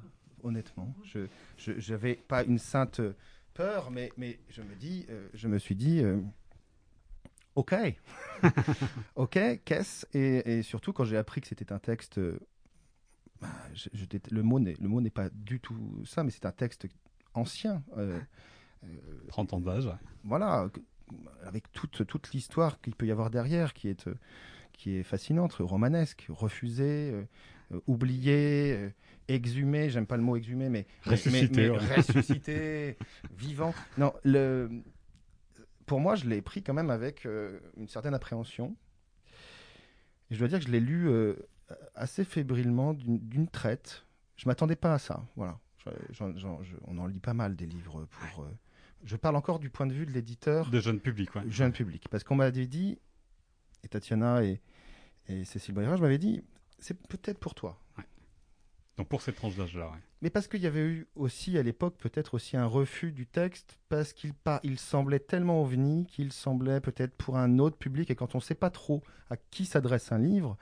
[0.43, 0.95] honnêtement.
[1.05, 3.03] Je n'avais pas une sainte
[3.53, 4.11] peur, mais,
[4.49, 6.03] je me suis dit,
[7.55, 7.75] ok,
[9.17, 10.07] ok, qu'est-ce?
[10.15, 12.39] Et, et, surtout quand j'ai appris que c'était un texte, euh,
[13.41, 13.49] bah,
[14.31, 16.87] le mot n'est le mot n'est pas du tout ça, mais c'est un texte
[17.35, 17.83] ancien.
[17.97, 18.21] Euh,
[19.29, 19.91] 30 euh, ans d'âge.
[20.25, 20.69] Voilà,
[21.45, 24.15] avec toute toute l'histoire qu'il peut y avoir derrière, qui est euh,
[24.73, 27.13] qui est fascinante, romanesque, refusée,
[27.73, 28.91] euh, oublié, euh,
[29.29, 32.99] exhumé, j'aime pas le mot exhumé, mais ressuscité, mais, mais, ressuscité
[33.37, 33.73] vivant.
[33.99, 34.83] Non, le,
[35.87, 38.77] pour moi, je l'ai pris quand même avec euh, une certaine appréhension.
[40.31, 41.35] Et je dois dire que je l'ai lu euh,
[41.95, 44.07] assez fébrilement, d'une traite.
[44.37, 45.25] Je m'attendais pas à ça.
[45.37, 45.59] Voilà.
[45.85, 48.45] Je- on en lit pas mal des livres pour.
[48.45, 48.49] euh,
[49.05, 51.43] je parle encore du point de vue de l'éditeur De jeune public, ouais.
[51.49, 52.09] jeune public.
[52.09, 52.99] Parce qu'on m'avait dit,
[53.83, 54.63] et Tatiana et,
[55.29, 56.43] et Cécile Boyera, je m'avais dit,
[56.79, 57.79] c'est peut-être pour toi.
[58.97, 59.99] Donc pour cette tranche d'âge-là, ouais.
[60.25, 63.79] Mais parce qu'il y avait eu aussi à l'époque peut-être aussi un refus du texte,
[63.91, 64.33] parce qu'il
[64.63, 68.43] il semblait tellement ovni qu'il semblait peut-être pour un autre public, et quand on ne
[68.43, 70.57] sait pas trop à qui s'adresse un livre,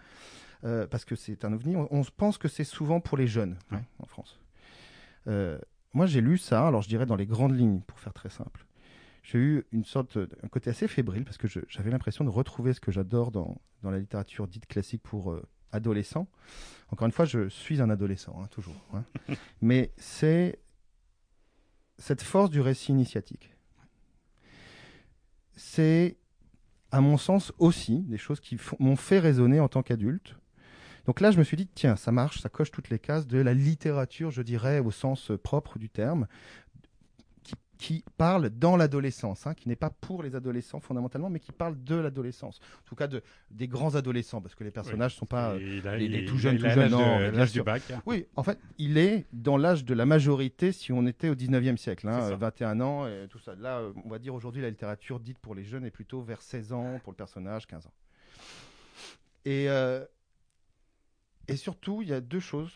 [0.65, 3.57] euh, parce que c'est un ovni, on, on pense que c'est souvent pour les jeunes
[3.71, 4.41] hein, en France.
[5.29, 5.61] Euh,
[5.93, 8.67] moi j'ai lu ça, alors je dirais dans les grandes lignes, pour faire très simple.
[9.23, 12.81] J'ai eu une sorte, un côté assez fébrile, parce que j'avais l'impression de retrouver ce
[12.81, 15.41] que j'adore dans, dans la littérature dite classique pour euh,
[15.73, 16.29] adolescents.
[16.91, 18.77] Encore une fois, je suis un adolescent, hein, toujours.
[18.95, 19.05] hein.
[19.63, 20.59] Mais c'est
[21.99, 23.55] cette force du récit initiatique.
[25.57, 26.17] C'est,
[26.91, 30.37] à mon sens, aussi des choses qui m'ont fait résonner en tant qu'adulte.
[31.07, 33.39] Donc là, je me suis dit, tiens, ça marche, ça coche toutes les cases de
[33.39, 36.27] la littérature, je dirais, au sens propre du terme,
[37.83, 41.83] qui, parle dans l'adolescence, hein, qui n'est pas pour les adolescents fondamentalement, mais qui parle
[41.83, 42.61] de l'adolescence.
[42.81, 45.55] En tout cas, de, des grands adolescents, parce que les personnages ne sont pas...
[45.55, 46.93] euh, il a- les- il- les tout jeunes, tout jeunes,
[47.33, 47.65] L'âge du sûr.
[47.65, 47.83] bac.
[48.07, 51.77] Oui, en fait, il est dans l'âge de la majorité si on était au 19e
[51.77, 52.33] siècle, hein, C'est ça.
[52.35, 53.55] euh, 21 ans et tout ça.
[53.57, 56.41] Là, euh, on va dire aujourd'hui, la littérature dite pour les jeunes est plutôt vers
[56.43, 57.93] 16 ans, pour le personnage, 15 ans.
[59.45, 60.05] Et, euh,
[61.49, 62.73] et surtout, il y a deux choses,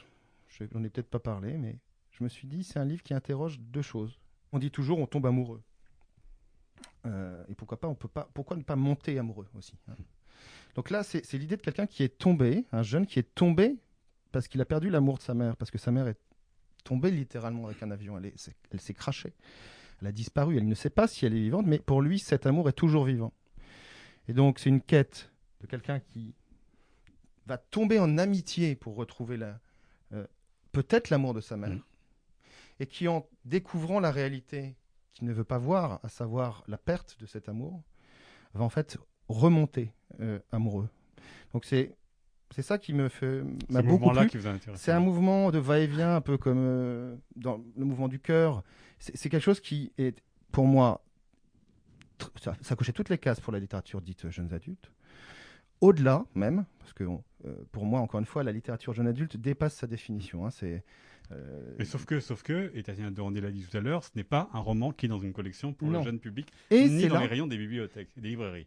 [0.48, 1.78] je n'en ai peut-être pas parlé, mais
[2.10, 4.18] je me suis dit, c'est un livre qui interroge deux choses.
[4.52, 5.62] On dit toujours, on tombe amoureux.
[7.06, 9.94] Euh, et pourquoi pas, on peut pas, pourquoi ne pas monter amoureux aussi hein.
[10.74, 13.76] Donc là, c'est l'idée de quelqu'un qui est tombé, un jeune qui est tombé
[14.30, 16.18] parce qu'il a perdu l'amour de sa mère, parce que sa mère est
[16.84, 18.18] tombée littéralement avec un avion.
[18.18, 19.32] Elle s'est crachée.
[20.02, 20.58] Elle a disparu.
[20.58, 23.06] Elle ne sait pas si elle est vivante, mais pour lui, cet amour est toujours
[23.06, 23.32] vivant.
[24.28, 25.30] Et donc, c'est une quête
[25.62, 26.34] de quelqu'un qui
[27.46, 29.38] va tomber en amitié pour retrouver
[30.12, 30.26] euh,
[30.72, 31.78] peut-être l'amour de sa mère.
[32.80, 34.76] Et qui, en découvrant la réalité
[35.12, 37.82] qu'il ne veut pas voir, à savoir la perte de cet amour,
[38.54, 40.88] va en fait remonter euh, amoureux.
[41.52, 41.94] Donc c'est
[42.54, 44.40] c'est ça qui me fait m'a beaucoup plu.
[44.76, 48.62] C'est un mouvement de va-et-vient, un peu comme euh, dans le mouvement du cœur.
[48.98, 51.02] C'est quelque chose qui est, pour moi,
[52.40, 54.90] ça, ça cochait toutes les cases pour la littérature dite jeunes adultes.
[55.80, 57.22] Au-delà même, parce que on-
[57.72, 60.46] pour moi, encore une fois, la littérature jeune adulte dépasse sa définition.
[60.46, 60.50] hein.
[60.50, 60.82] c'est
[61.32, 64.10] euh, Mais sauf que, sauf que, et Tatiana Dorandé l'a dit tout à l'heure, ce
[64.14, 65.98] n'est pas un roman qui est dans une collection pour Non.
[65.98, 68.66] le jeune public, et ni dans là, les rayons des bibliothèques, des librairies.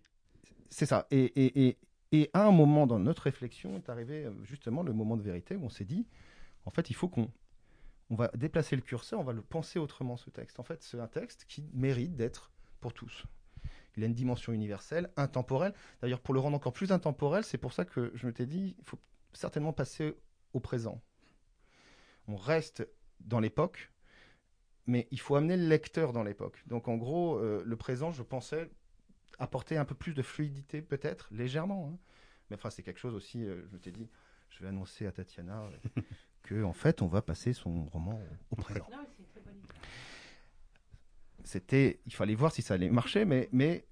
[0.69, 1.07] c'est ça.
[1.11, 1.77] Et, et, et,
[2.11, 5.55] et à un moment dans notre réflexion est arrivé euh, justement le moment de vérité
[5.55, 6.05] où on s'est dit,
[6.65, 7.31] en fait, il faut qu'on
[8.09, 10.59] on va déplacer le curseur, on va le penser autrement ce texte.
[10.59, 13.25] En fait, c'est un texte qui mérite d'être pour tous.
[13.97, 15.73] Il a une dimension universelle, intemporelle.
[16.01, 18.85] D'ailleurs, pour le rendre encore plus intemporel, c'est pour ça que je m'étais dit, il
[18.85, 18.99] faut
[19.33, 20.15] certainement passer
[20.53, 21.01] au présent.
[22.27, 22.87] On reste
[23.19, 23.91] dans l'époque,
[24.85, 26.63] mais il faut amener le lecteur dans l'époque.
[26.67, 28.69] Donc, en gros, euh, le présent, je pensais
[29.37, 31.91] apporter un peu plus de fluidité, peut-être, légèrement.
[31.93, 31.97] hein.
[32.49, 34.09] Mais enfin, c'est quelque chose aussi, euh, je m'étais dit,
[34.49, 35.63] je vais annoncer à Tatiana
[35.97, 36.01] euh,
[36.43, 38.19] que, en fait, on va passer son roman
[38.51, 38.85] au, au présent.
[41.43, 43.85] C'était, il fallait voir si ça allait marcher, mais, mais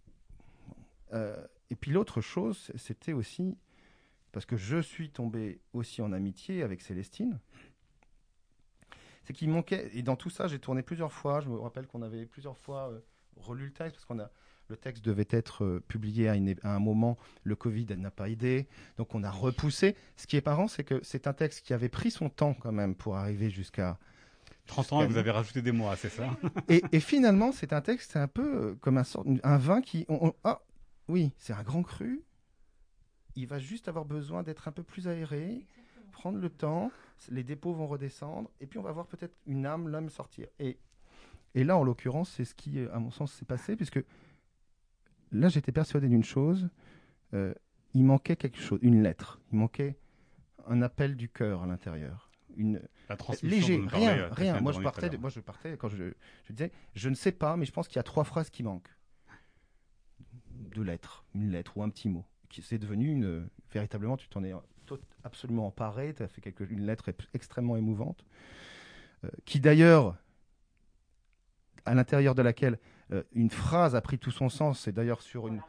[1.13, 3.57] euh, et puis l'autre chose, c'était aussi
[4.31, 7.39] parce que je suis tombé aussi en amitié avec Célestine.
[9.23, 11.41] C'est qu'il manquait, et dans tout ça, j'ai tourné plusieurs fois.
[11.41, 12.99] Je me rappelle qu'on avait plusieurs fois euh,
[13.35, 14.29] relu le texte parce qu'on a
[14.69, 16.33] le texte devait être euh, publié à,
[16.63, 19.95] un moment, le Covid n'a pas aidé, donc on a repoussé.
[20.17, 22.71] Ce qui est marrant, c'est que c'est un texte qui avait pris son temps quand
[22.71, 23.97] même pour arriver jusqu'à
[24.67, 26.29] 30 ans et vous avez rajouté des mois, c'est ça
[26.69, 29.81] et, et finalement, c'est un texte, c'est un peu euh, comme un, sort- un vin
[29.81, 30.05] qui.
[30.09, 30.61] on- on- ah,
[31.07, 32.21] oui, c'est un grand cru.
[33.35, 35.65] Il va juste avoir besoin d'être un peu plus aéré,
[36.11, 36.91] prendre le temps.
[37.29, 40.47] Les dépôts vont redescendre, et puis on va voir peut-être une âme, l'âme sortir.
[40.59, 40.77] Et,
[41.55, 43.99] et là, en l'occurrence, c'est ce qui, euh, à mon sens, s'est passé, puisque
[45.31, 46.69] là, j'étais persuadé d'une chose.
[47.33, 47.53] euh,
[47.93, 49.39] il manquait quelque chose, une lettre.
[49.51, 49.97] Il manquait
[50.67, 52.26] un appel du cœur à l'intérieur.
[52.57, 52.81] Une,
[53.47, 54.53] léger, rien, rien.
[54.61, 56.11] Moi je partais, de- moi je partais quand je,
[56.45, 58.63] je disais, je ne sais pas, mais je pense qu'il y a trois phrases qui
[58.63, 58.89] manquent.
[60.73, 62.25] Deux lettres, une lettre ou un petit mot.
[62.49, 64.53] Qui c'est devenu une, véritablement, tu t'en es
[65.23, 66.13] absolument emparé.
[66.13, 68.25] Tu as fait quelque, une lettre ex- extrêmement émouvante,
[69.23, 70.15] euh, qui d'ailleurs,
[71.85, 72.79] à l'intérieur de laquelle
[73.11, 74.79] euh, une phrase a pris tout son sens.
[74.81, 75.61] C'est d'ailleurs sur une,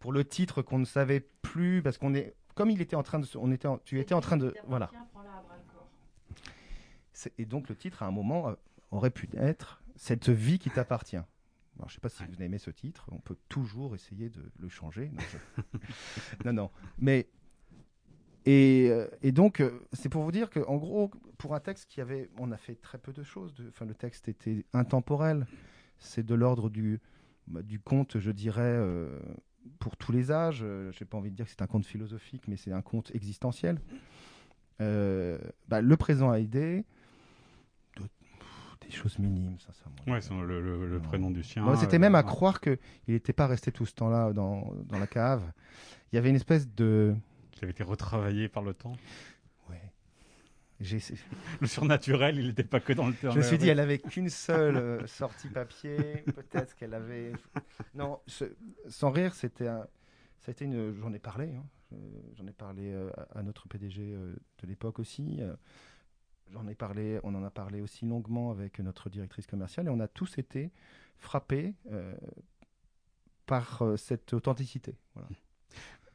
[0.00, 3.18] pour le titre qu'on ne savait plus parce qu'on est, comme il était en train
[3.18, 4.90] de, on était, en- tu étais en train de, voilà.
[7.38, 8.54] Et donc le titre, à un moment, euh,
[8.90, 11.18] aurait pu être Cette vie qui t'appartient.
[11.78, 14.68] Je ne sais pas si vous aimez ce titre, on peut toujours essayer de le
[14.68, 15.10] changer.
[15.10, 15.22] Non,
[16.44, 16.70] je- non.
[16.98, 17.28] Mais.
[18.44, 21.88] Et, euh, et donc, euh, c'est pour vous dire que, en gros, pour un texte
[21.88, 22.28] qui avait.
[22.38, 23.54] On a fait très peu de choses.
[23.68, 25.46] Enfin, le texte était intemporel.
[25.98, 27.00] C'est de l'ordre du,
[27.46, 28.78] bah, du conte, je dirais,
[29.78, 30.60] pour tous les âges.
[30.62, 33.14] Euh, J'ai pas envie de dire que c'est un conte philosophique, mais c'est un conte
[33.14, 33.80] existentiel.
[34.78, 36.84] Bah, le présent a aidé.
[38.92, 39.56] Des choses minimes,
[40.06, 41.64] moi, Ouais, c'est le, le- le prénom du chien.
[41.76, 42.26] C'était euh, même à ouais.
[42.26, 42.78] croire qu'il
[43.08, 45.42] n'était pas resté tout ce temps-là dans, dans la cave.
[46.12, 47.14] Il y avait une espèce de.
[47.52, 48.92] Qui avait été retravaillé par le temps.
[49.70, 49.80] Ouais.
[51.60, 54.28] Le surnaturel, il n'était pas que dans le Je me suis dit, elle avait qu'une
[54.28, 56.24] seule euh, sortie papier.
[56.34, 57.32] Peut-être qu'elle avait.
[57.94, 58.52] Non, ce-
[58.88, 59.86] sans rire, c'était un.
[60.40, 60.92] Ça a été une.
[61.00, 61.54] J'en ai parlé.
[61.54, 61.64] hein.
[61.94, 61.96] Euh,
[62.36, 65.40] J'en ai parlé euh, à notre PDG euh, de l'époque aussi.
[66.52, 67.18] J'en ai parlé.
[67.22, 70.70] On en a parlé aussi longuement avec notre directrice commerciale et on a tous été
[71.16, 72.14] frappés euh,
[73.46, 74.96] par euh, cette authenticité.
[75.14, 75.28] Voilà.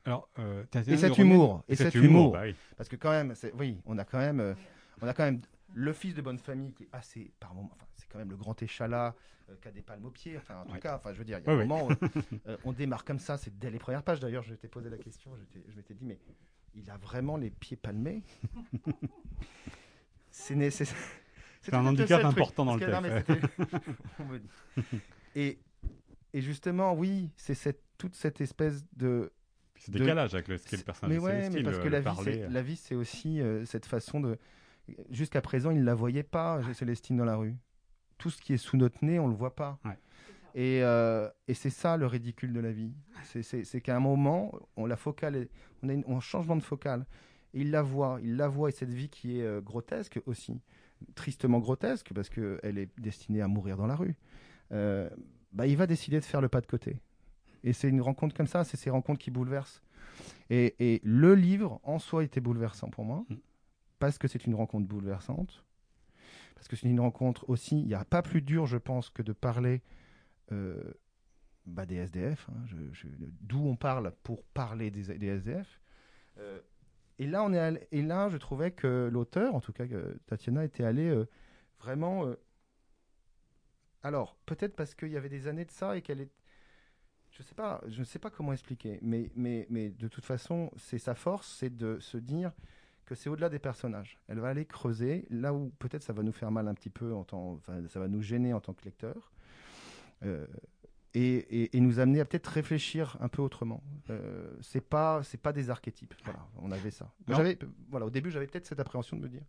[0.06, 2.32] Alors, euh, Et cet humour, et cet humour.
[2.34, 2.56] bah oui.
[2.78, 4.56] Parce que quand même, oui, on a quand même,
[5.02, 5.42] on a quand même
[5.74, 8.38] le fils de bonne famille qui est assez, par moment, enfin, c'est quand même le
[8.38, 9.16] grand échalas
[9.50, 10.38] euh, qui a des palmes aux pieds.
[10.38, 10.80] Enfin, en tout Ouais.
[10.80, 11.92] cas, enfin, je veux dire, il y a Ouais, un moment, où,
[12.48, 14.22] euh, on démarre comme ça, c'est dès les premières pages.
[14.22, 16.20] D'ailleurs, je t'ai posé la question, je m'étais dit, mais
[16.74, 18.24] il a vraiment les pieds palmés?
[20.38, 20.98] c'est nécessaire.
[21.62, 22.80] C'est un handicap important dans le
[23.24, 23.42] texte.
[25.36, 25.60] Et,
[26.34, 29.32] et justement, oui, c'est cette, toute cette espèce de,
[29.76, 32.00] c'est de- décalage avec le, ce qu'est le personnage mais ouais, parce que le la
[32.00, 32.34] vie, parler.
[32.34, 34.38] c'est, la vie, c'est aussi euh, cette façon de.
[35.12, 37.56] Jusqu'à présent, il ne la voyait pas, Célestine, dans la rue.
[38.18, 39.80] Tout ce qui est sous notre nez, on ne le voit pas.
[39.86, 39.98] Ouais.
[40.56, 42.94] Et, euh, et c'est ça le ridicule de la vie.
[43.24, 45.48] C'est, qu'à un moment, on, la focale
[45.84, 47.06] on a une- un changement de focale.
[47.58, 50.62] Et il la voit, il la voit, et cette vie qui est euh, grotesque aussi,
[51.16, 54.16] tristement grotesque, parce qu'elle est destinée à mourir dans la rue,
[54.72, 55.10] euh,
[55.54, 56.98] bah, il va décider de faire le pas de côté.
[57.64, 59.82] Et c'est une rencontre comme ça, c'est ces rencontres qui bouleversent.
[60.50, 63.36] Et, et le livre, en soi, était bouleversant pour moi, Mm.
[64.00, 65.66] parce que c'est une rencontre bouleversante,
[66.54, 69.24] parce que c'est une rencontre aussi, il n'y a pas plus dur, je pense, que
[69.24, 69.82] de parler
[70.52, 70.94] euh,
[71.66, 72.78] bah, des SDF, hein,
[73.42, 75.82] d'où on parle pour parler des, des SDF.
[76.38, 76.60] Euh,
[77.20, 80.64] et, là, on est et là, je trouvais que l'auteur, en tout cas que Tatiana,
[80.64, 81.28] était allée euh,
[81.80, 82.26] vraiment...
[82.26, 82.36] euh,
[84.04, 86.32] alors, peut-être parce qu'il y avait des années de ça et qu'elle est...
[87.32, 90.72] Je sais pas, je ne sais pas comment expliquer, mais, mais, mais de toute façon,
[90.76, 92.52] c'est sa force, c'est de se dire
[93.06, 94.18] que c'est au-delà des personnages.
[94.28, 97.14] Elle va aller creuser là où peut-être ça va nous faire mal un petit peu,
[97.14, 99.32] en tant, enfin, ça va nous gêner en tant que lecteur,
[100.24, 100.48] euh,
[101.18, 103.84] et, et- et nous amener à peut-être réfléchir un peu autrement.
[104.10, 106.14] Euh, c'est pas, c'est pas des archétypes.
[106.24, 107.12] Voilà, on avait ça.
[107.38, 107.58] J'avais,
[107.90, 109.42] voilà, au début, j'avais peut-être cette appréhension de me dire.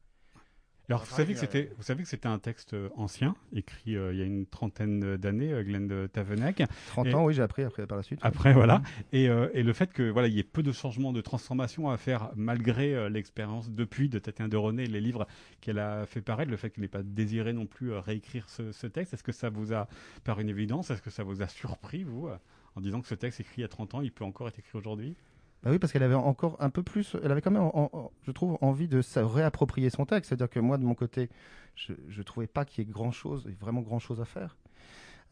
[0.89, 4.13] Alors, vous savez, que c'était, vous savez que c'était un texte euh, ancien, écrit euh,
[4.15, 6.63] il y a une trentaine d'années, euh, Glenn de Taveneck.
[6.87, 8.21] 30 Et- ans, oui, j'ai appris après par la suite.
[8.23, 8.83] Après, voilà.
[9.13, 11.91] Et, euh, et le fait que voilà, il y ait peu de changements, de transformations
[11.91, 15.27] à faire, malgré euh, l'expérience depuis de Tatiana de René, les livres
[15.61, 18.87] qu'elle a fait paraître, le fait qu'elle n'ait pas désiré non plus réécrire ce, ce
[18.87, 19.89] texte, est-ce que ça vous a,
[20.25, 22.31] par une évidence, est-ce que ça vous a surpris, vous,
[22.77, 24.59] en disant que ce texte écrit il y a 30 ans, il peut encore être
[24.59, 25.17] écrit aujourd'hui?
[25.63, 28.13] Bah oui, parce qu'elle avait encore un peu plus, elle avait quand même, en- en-
[28.23, 30.29] je trouve, envie de se réapproprier son texte.
[30.29, 31.31] C'est-à-dire que moi, de mon côté,
[31.75, 34.57] je, je trouvais pas qu'il y ait grand-chose, vraiment grand-chose à faire.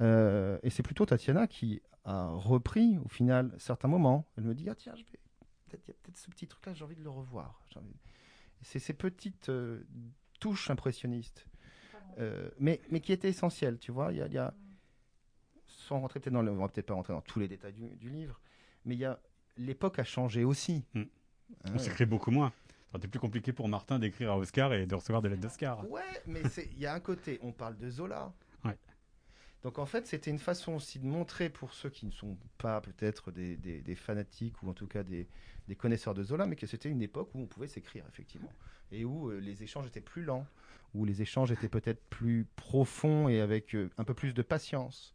[0.00, 4.26] Euh, et c'est plutôt Tatiana qui a repris, au final, certains moments.
[4.36, 5.18] Elle me dit, ah tiens, je vais,
[5.68, 7.60] peut-être, il y a peut-être ce petit truc-là, j'ai envie de le revoir.
[7.76, 7.86] Envie-
[8.62, 9.86] C'est ces petites euh,
[10.40, 11.46] touches impressionnistes,
[12.18, 14.10] euh, mais, mais qui étaient essentielles, tu vois.
[14.12, 14.52] Il y a, y a-
[15.66, 17.88] sans rentrer peut-être dans le, on va peut-être pas rentrer dans tous les détails du,
[17.96, 18.40] du livre,
[18.84, 19.18] mais il y a,
[19.56, 20.84] l'époque a changé aussi.
[20.94, 21.00] Mm.
[21.00, 22.52] Hein, On s'écrit beaucoup moins.
[22.94, 25.88] C'était plus compliqué pour Martin d'écrire à Oscar et de recevoir des lettres d'Oscar.
[25.90, 26.40] Ouais, mais
[26.72, 28.32] il y a un côté, on parle de Zola.
[28.64, 28.78] Ouais.
[29.62, 32.80] Donc en fait, c'était une façon aussi de montrer pour ceux qui ne sont pas
[32.80, 35.28] peut-être des, des- des fanatiques ou en tout cas des,
[35.68, 38.52] des connaisseurs de Zola, mais que c'était une époque où on pouvait s'écrire effectivement
[38.92, 40.46] et où euh, les échanges étaient plus lents,
[40.94, 45.14] où les échanges étaient peut-être plus profonds et avec euh, un peu plus de patience.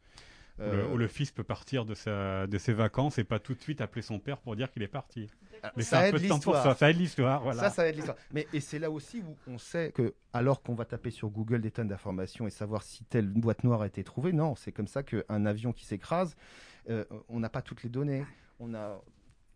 [0.61, 3.39] Où le, Euh, où le fils peut partir de, sa, de ses vacances et pas
[3.39, 5.29] tout de suite appeler son père pour dire qu'il est parti.
[5.63, 6.63] alors, Mais c'est ça aide l'histoire.
[6.63, 6.75] ça.
[6.75, 7.41] Ça aide l'histoire.
[7.41, 7.61] Voilà.
[7.63, 8.17] Ça, ça aide l'histoire.
[8.31, 11.61] Mais et c'est là aussi où on sait que, alors qu'on va taper sur Google
[11.61, 14.87] des tonnes d'informations et savoir si telle boîte noire a été trouvée, non, c'est comme
[14.87, 16.35] ça qu'un avion qui s'écrase,
[16.89, 18.25] euh, on n'a pas toutes les données.
[18.59, 19.01] On a,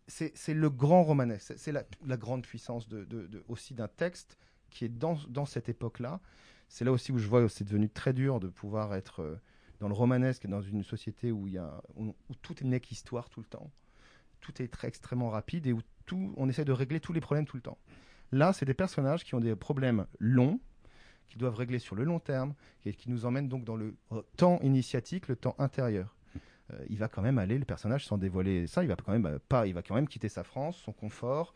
[0.08, 1.46] c'est c'est le grand romanesque.
[1.48, 4.38] C'est- C'est la, la grande puissance de, de- de- aussi d'un texte
[4.70, 6.20] qui est dans, dans cette époque-là.
[6.68, 9.36] C'est là aussi où je vois que c'est devenu très dur de pouvoir être euh,
[9.80, 13.28] dans le romanesque dans une société où, il y a, où, où tout n'est qu'histoire
[13.28, 13.70] tout le temps.
[14.40, 17.46] Tout est très extrêmement rapide et où tout, on essaie de régler tous les problèmes
[17.46, 17.78] tout le temps.
[18.32, 20.60] Là, c'est des personnages qui ont des problèmes longs,
[21.28, 22.54] qu'ils doivent régler sur le long terme,
[22.84, 23.94] et qui nous emmène donc dans le
[24.36, 26.14] temps initiatique, le temps intérieur.
[26.72, 29.26] Euh, il va quand même aller, le personnage, sans dévoiler ça, il va quand même
[29.26, 31.54] euh, pas, il va quand même quitter sa France, son confort,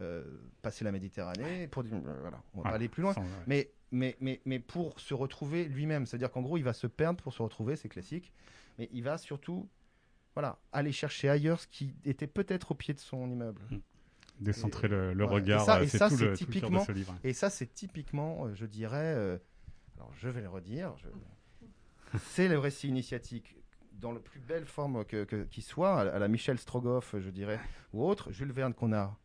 [0.00, 0.22] euh,
[0.60, 3.14] passer la Méditerranée, pour dire, euh, voilà, on va pas aller plus loin.
[3.14, 3.28] sans- ouais.
[3.46, 7.22] Mais, mais, mais, mais pour se retrouver lui-même, c'est-à-dire qu'en gros, il va se perdre
[7.22, 8.32] pour se retrouver, c'est classique,
[8.78, 9.68] mais il va surtout
[10.34, 13.60] voilà, aller chercher ailleurs ce qui était peut-être au pied de son immeuble.
[14.38, 15.34] Décentrer Et- le, le voilà.
[15.42, 17.14] regard, Et ça- et c'est tout, le, tout le cœur de typiquement- ce livre.
[17.24, 19.38] Et ça, c'est typiquement, euh, je dirais, euh,
[19.96, 21.08] alors je vais le redire, je-
[22.30, 23.56] c'est le récit initiatique
[23.94, 27.28] dans la plus belle forme que, que- qui soit, à, à la Michel Strogoff, je
[27.28, 27.60] dirais,
[27.92, 29.18] ou autre, Jules Verne qu'on a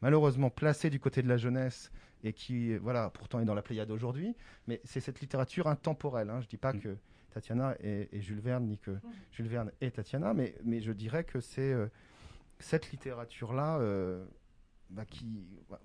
[0.00, 1.90] malheureusement placé du côté de la jeunesse
[2.24, 4.34] et qui, voilà, pourtant est dans la Pléiade aujourd'hui,
[4.66, 6.30] mais c'est cette littérature intemporelle.
[6.30, 6.40] Hein.
[6.40, 6.80] Je dis pas Mm.
[6.80, 6.96] que
[7.32, 8.92] Tatiana est, est Jules Verne, ni que
[9.32, 11.86] Jules Verne est Tatiana, mais, mais je dirais que c'est euh,
[12.58, 14.24] cette littérature-là euh,
[14.90, 15.46] bah, qui...
[15.68, 15.80] bah,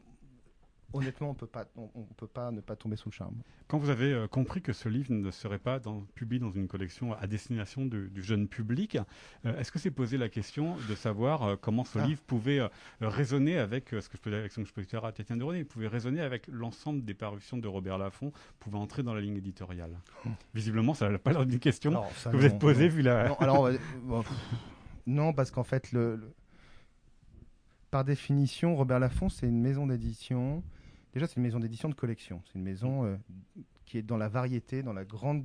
[0.93, 3.35] honnêtement, on peut pas, on, on peut pas ne pas tomber sous le charme.
[3.67, 6.67] Quand vous avez euh, compris que ce livre ne serait pas dans, publié dans une
[6.67, 8.97] collection à destination du, du jeune public,
[9.45, 12.05] euh, est-ce que c'est posé la question de savoir euh, comment ce Ah.
[12.07, 12.59] livre pouvait
[13.01, 15.65] résonner avec ce que je peux avec ce que je peux dire à Tatiana il
[15.65, 19.91] pouvait résonner avec l'ensemble des parutions de Robert Laffont, pouvait entrer dans la ligne éditoriale.
[20.53, 23.29] Visiblement, ça n'a pas l'air d'une question ça, que vous non, êtes posée vu la.
[23.29, 23.69] Non, alors,
[24.03, 24.31] bon, pff,
[25.07, 26.33] non, parce qu'en fait, le, le-
[27.91, 30.63] par définition, Robert Laffont, c'est une maison d'édition.
[31.13, 32.41] Déjà, c'est une maison d'édition de collection.
[32.45, 33.17] C'est une maison euh,
[33.85, 35.43] qui est dans la variété, dans la grande.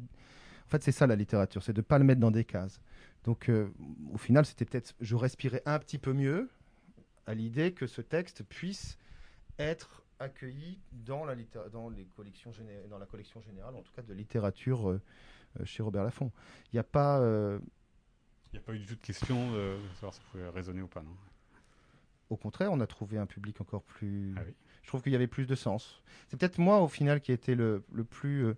[0.67, 2.81] En fait, c'est ça la littérature, c'est de ne pas le mettre dans des cases.
[3.25, 3.71] Donc, euh,
[4.13, 4.95] au final, c'était peut-être.
[5.01, 6.51] Je respirais un petit peu mieux
[7.27, 8.99] à l'idée que ce texte puisse
[9.59, 11.35] être accueilli dans la,
[11.73, 12.53] dans les collections
[12.89, 15.01] dans la collection générale, en tout cas de littérature euh,
[15.65, 16.31] chez Robert Laffont.
[16.73, 17.19] Il n'y a pas.
[18.53, 20.83] Il n'y a pas eu du tout de question de savoir si ça pouvait résonner
[20.83, 21.17] ou pas, non?
[22.31, 24.35] Au contraire, on a trouvé un public encore plus.
[24.37, 24.55] Ah oui.
[24.85, 26.01] Je trouve qu'il y avait plus de sens.
[26.29, 28.45] C'est peut-être moi, au final, qui ai été le, le plus.
[28.45, 28.55] euh,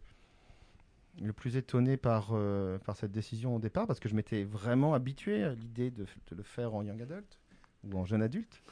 [1.22, 4.92] le plus étonné par, euh, par cette décision au départ, parce que je m'étais vraiment
[4.92, 7.38] habitué à l'idée de, de le faire en young adult
[7.84, 8.62] ou en jeune adulte.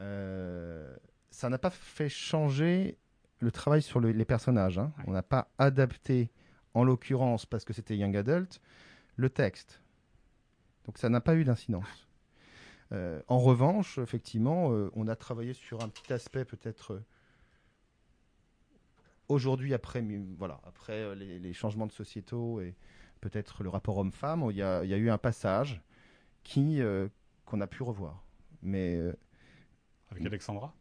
[0.00, 0.96] Euh,
[1.30, 2.96] ça n'a pas fait changer
[3.40, 4.78] le travail sur le- les personnages.
[4.78, 4.90] hein.
[4.98, 5.04] Ouais.
[5.08, 6.30] On n'a pas adapté,
[6.72, 8.58] en l'occurrence, parce que c'était young adult,
[9.16, 9.82] le texte.
[10.86, 12.08] Donc ça n'a pas eu d'incidence.
[12.92, 17.04] Euh, en revanche, effectivement, euh, on a travaillé sur un petit aspect peut-être euh,
[19.28, 20.04] aujourd'hui après,
[20.36, 22.74] voilà, après euh, les, les changements de sociétaux et
[23.20, 25.80] peut-être le rapport homme-femme, il y a, il y a eu un passage
[26.42, 27.08] qui euh,
[27.46, 28.24] qu'on a pu revoir.
[28.62, 29.14] Mais euh,
[30.10, 30.74] Avec Alexandra?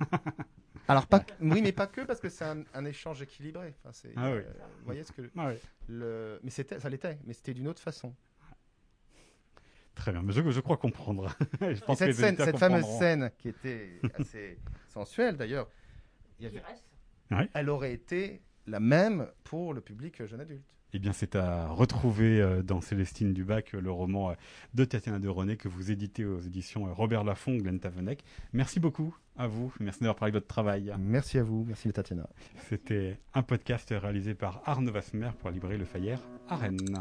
[0.88, 3.74] Alors pas, oui, mais pas que parce que c'est un, un échange équilibré.
[3.84, 4.38] Enfin, Ah oui.
[4.38, 5.54] euh, vous voyez ce que Ah oui.
[5.88, 8.14] le, mais c'était, ça l'était, mais c'était d'une autre façon.
[9.98, 11.28] Très bien, mais je, je crois comprendre.
[11.60, 14.56] je pense cette scène, cette fameuse scène qui était assez
[14.88, 15.68] sensuelle d'ailleurs,
[17.52, 20.62] elle aurait été la même pour le public jeune adulte.
[20.94, 24.34] Eh bien, c'est à retrouver euh, dans Célestine Dubac, le roman euh,
[24.72, 28.24] de Tatiana de René que vous éditez aux éditions euh, Robert Laffont, Glenn Tavenec.
[28.54, 29.70] Merci beaucoup à vous.
[29.80, 30.94] Merci d'avoir parlé de votre travail.
[30.98, 32.26] Merci à vous, merci Tatiana.
[32.70, 36.98] C'était un podcast réalisé par Arnaud Vasmer pour la librairie Le Fayère à Rennes.